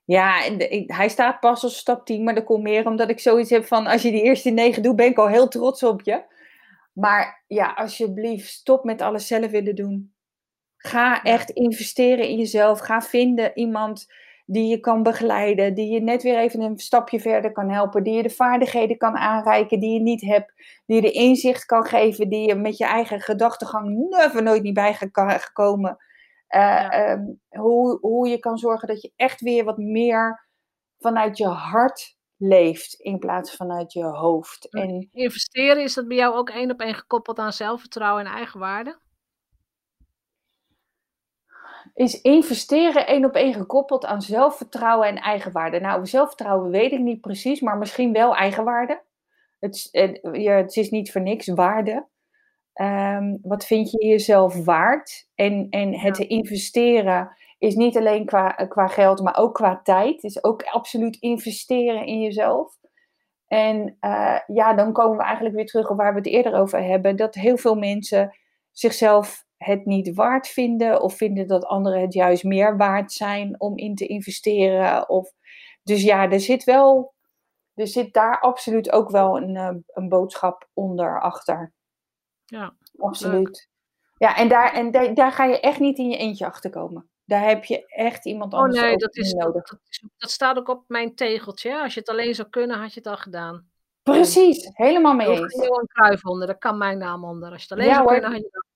[0.05, 3.09] Ja, en de, ik, hij staat pas als stap 10, maar dat komt meer omdat
[3.09, 5.83] ik zoiets heb van als je die eerste negen doet, ben ik al heel trots
[5.83, 6.23] op je.
[6.93, 10.13] Maar ja, alsjeblieft, stop met alles zelf willen doen.
[10.81, 12.79] Ga echt investeren in jezelf.
[12.79, 14.07] Ga vinden iemand
[14.45, 18.13] die je kan begeleiden, die je net weer even een stapje verder kan helpen, die
[18.13, 20.53] je de vaardigheden kan aanreiken die je niet hebt,
[20.85, 24.73] die je de inzicht kan geven die je met je eigen gedachtegang never nooit niet
[24.73, 25.97] bij gekomen.
[26.49, 27.11] Uh, ja.
[27.11, 30.47] um, hoe, hoe je kan zorgen dat je echt weer wat meer
[30.99, 34.69] vanuit je hart leeft in plaats vanuit je hoofd.
[34.69, 38.99] En, Investeren, is dat bij jou ook één op één gekoppeld aan zelfvertrouwen en eigenwaarde?
[41.93, 45.79] Is investeren één op één gekoppeld aan zelfvertrouwen en eigenwaarde.
[45.79, 49.01] Nou, zelfvertrouwen weet ik niet precies, maar misschien wel eigenwaarde.
[49.59, 52.09] Het, het, is niet voor niks waarde.
[52.73, 55.27] Um, wat vind je jezelf waard?
[55.35, 56.27] En, en het ja.
[56.27, 60.13] investeren is niet alleen qua, qua geld, maar ook qua tijd.
[60.13, 62.79] Het is ook absoluut investeren in jezelf.
[63.47, 66.83] En uh, ja, dan komen we eigenlijk weer terug op waar we het eerder over
[66.83, 67.15] hebben.
[67.15, 68.37] Dat heel veel mensen
[68.71, 73.77] zichzelf het niet waard vinden of vinden dat anderen het juist meer waard zijn om
[73.77, 75.09] in te investeren.
[75.09, 75.31] Of,
[75.83, 77.13] dus ja, er zit wel,
[77.73, 81.73] er zit daar absoluut ook wel een, eh, een boodschap onder achter.
[82.45, 83.69] Ja, absoluut.
[84.17, 87.09] Ja, en, daar, en daar, daar ga je echt niet in je eentje achter komen.
[87.25, 89.69] Daar heb je echt iemand Oh anders nee, ook dat, is, in dat, nodig.
[89.69, 89.79] dat,
[90.17, 91.81] dat staat ook op mijn tegeltje.
[91.81, 93.69] Als je het alleen zou kunnen, had je het al gedaan.
[94.03, 95.53] Precies, helemaal mee eens.
[95.53, 97.51] Johan Cruijff onder, daar kan mijn naam onder.
[97.51, 98.13] Als je het alleen Ja, zou hoor.
[98.13, 98.69] kunnen, had je het al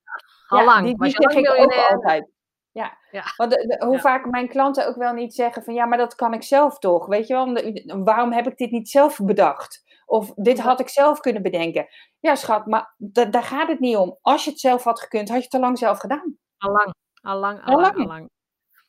[0.50, 0.58] Ja.
[0.58, 0.98] Al lang.
[1.00, 2.30] die, zeg ik ook altijd.
[2.72, 2.98] Ja.
[3.12, 3.24] Ja.
[3.38, 4.00] Want de- de- hoe Ja.
[4.02, 7.06] vaak mijn klanten ook wel niet zeggen van ja, maar dat kan ik zelf toch.
[7.06, 9.84] Weet je wel, waarom heb ik dit niet zelf bedacht?
[10.06, 11.88] Of dit had ik zelf kunnen bedenken.
[12.20, 14.18] Ja, schat, maar da- daar gaat het niet om.
[14.22, 16.38] Als je het zelf had gekund, had je het al lang zelf gedaan.
[16.58, 18.10] Al lang, al lang, al Al lang, lang.
[18.10, 18.30] al lang.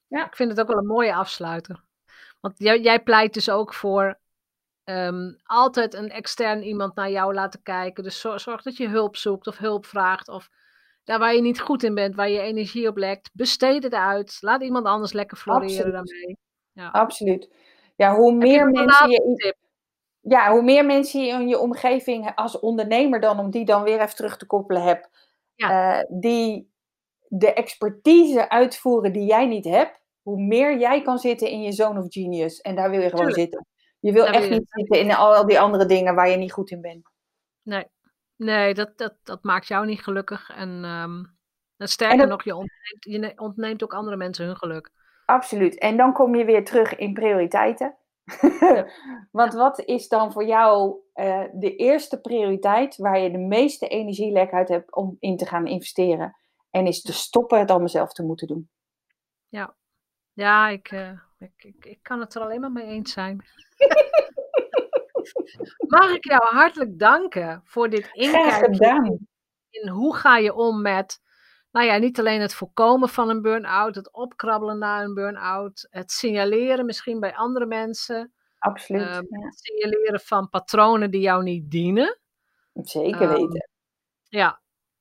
[0.08, 0.26] Ja.
[0.26, 1.84] Ik vind het ook wel een mooie afsluiter.
[2.40, 4.18] Want jij, jij pleit dus ook voor
[4.84, 8.02] ehm, altijd een extern iemand naar jou laten kijken.
[8.04, 10.28] Dus zorg, zorg dat je hulp zoekt of hulp vraagt.
[10.28, 10.48] Of
[11.06, 14.38] daar waar je niet goed in bent, waar je energie op lekt, besteed het uit.
[14.40, 16.36] Laat iemand anders lekker floreren daarmee.
[16.72, 16.88] Ja.
[16.88, 17.50] Absoluut.
[17.96, 19.54] Ja, hoe je meer mensen je,
[20.20, 24.00] ja, hoe meer mensen je in je omgeving als ondernemer dan, om die dan weer
[24.00, 25.08] even terug te koppelen hebt,
[25.54, 25.98] Ja.
[25.98, 26.70] eh, die
[27.28, 32.00] de expertise uitvoeren die jij niet hebt, hoe meer jij kan zitten in je zone
[32.00, 32.60] of genius.
[32.60, 33.40] En daar wil je gewoon Tuurlijk.
[33.40, 33.66] zitten.
[34.00, 36.52] Je wil Daar echt je- niet zitten in al die andere dingen waar je niet
[36.52, 37.10] goed in bent.
[37.62, 37.84] Nee,
[38.36, 40.50] nee dat, dat, dat maakt jou niet gelukkig.
[40.50, 40.84] En,
[41.76, 44.90] en sterker dat- nog, je ontneemt, je ne- ontneemt ook andere mensen hun geluk.
[45.26, 45.78] Absoluut.
[45.78, 47.96] En dan kom je weer terug in prioriteiten.
[49.30, 54.52] Want wat is dan voor jou eh, de eerste prioriteit waar je de meeste energielek
[54.52, 56.36] uit hebt om in te gaan investeren?
[56.70, 58.70] En is te stoppen het allemaal zelf te moeten doen.
[60.32, 63.44] Ja, ik, eh, ik, ik, ik kan het er alleen maar mee eens zijn.
[65.88, 69.18] Mag ik jou hartelijk danken voor dit inkijkje
[69.82, 71.20] in hoe ga je om met,
[71.70, 76.10] nou ja, niet alleen het voorkomen van een burn-out, het opkrabbelen na een burn-out, het
[76.10, 79.02] signaleren misschien bij andere mensen, Absoluut.
[79.02, 79.46] ehm, ja.
[79.46, 82.18] het signaleren van patronen die jou niet dienen.
[82.72, 83.68] Zeker ehm, weten.
[84.28, 84.60] Ja,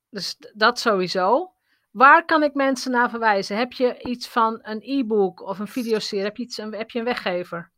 [0.09, 1.53] dus dat sowieso.
[1.91, 3.57] Waar kan ik mensen naar verwijzen?
[3.57, 6.25] Heb je iets van een e-book of een videoserie?
[6.25, 7.71] Heb je, iets, een, heb je een weggever?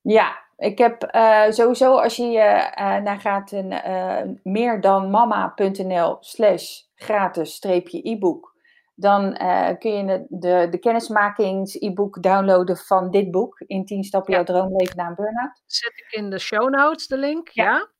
[0.00, 7.54] Ja, ik heb eh, sowieso als je eh, naar gaat een eh meerdanmama.nl slash gratis
[7.54, 8.50] streepje e-book.
[8.94, 13.60] Dan eh, kun je de, de, de kennismakings-e-book downloaden van dit boek.
[13.66, 14.36] In 10 stappen Ja.
[14.42, 15.62] jouw droomleven na een burn-out.
[15.66, 17.64] Zet ik in de show notes de link, Ja.
[17.64, 17.90] ja?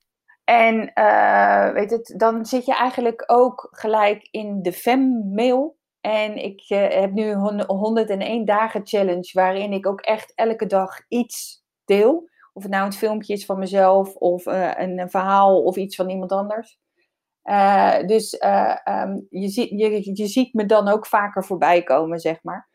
[0.44, 5.76] En eh, weet het, dan zit je eigenlijk ook gelijk in de FEM-mail.
[6.00, 10.90] En ik eh, heb nu een 101 dagen challenge waarin ik ook echt elke dag
[11.08, 12.30] iets deel.
[12.52, 15.96] Of het nou een filmpje is van mezelf of eh, een, een verhaal of iets
[15.96, 16.80] van iemand anders.
[17.42, 22.18] Eh, dus eh, ehm, je, ziet, je, je ziet me dan ook vaker voorbij komen,
[22.18, 22.68] zeg maar.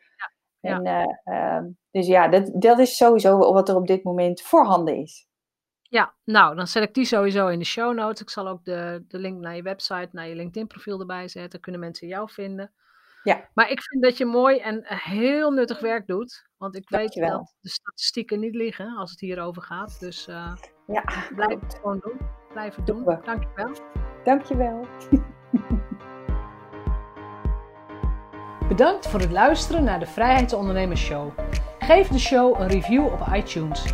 [0.60, 0.76] Ja, ja.
[0.76, 4.96] En, eh, ehm, dus ja, dat, dat is sowieso wat er op dit moment voorhanden
[4.96, 5.28] is.
[5.82, 8.22] Ja, nou, dan zet ik die sowieso in de show notes.
[8.22, 11.52] Ik zal ook de, de link naar je website, naar je LinkedIn-profiel erbij zetten.
[11.52, 12.74] Dan kunnen mensen jou vinden.
[13.24, 13.50] Ja.
[13.54, 16.46] Maar ik vind dat je mooi en heel nuttig werk doet.
[16.58, 17.38] Want ik weet Dankjewel.
[17.38, 20.00] dat de statistieken niet liegen als het hierover gaat.
[20.00, 20.54] Dus eh,
[20.88, 21.04] Ja,
[21.36, 22.20] blijf het gewoon doen.
[22.54, 23.04] Blijf het doen.
[23.04, 23.20] Doen we.
[23.26, 23.72] Dankjewel.
[24.24, 24.88] dankjewel.
[28.68, 31.32] Bedankt voor het luisteren naar de Vrijheidsondernemers Show.
[31.80, 33.94] Geef de show een review op iTunes.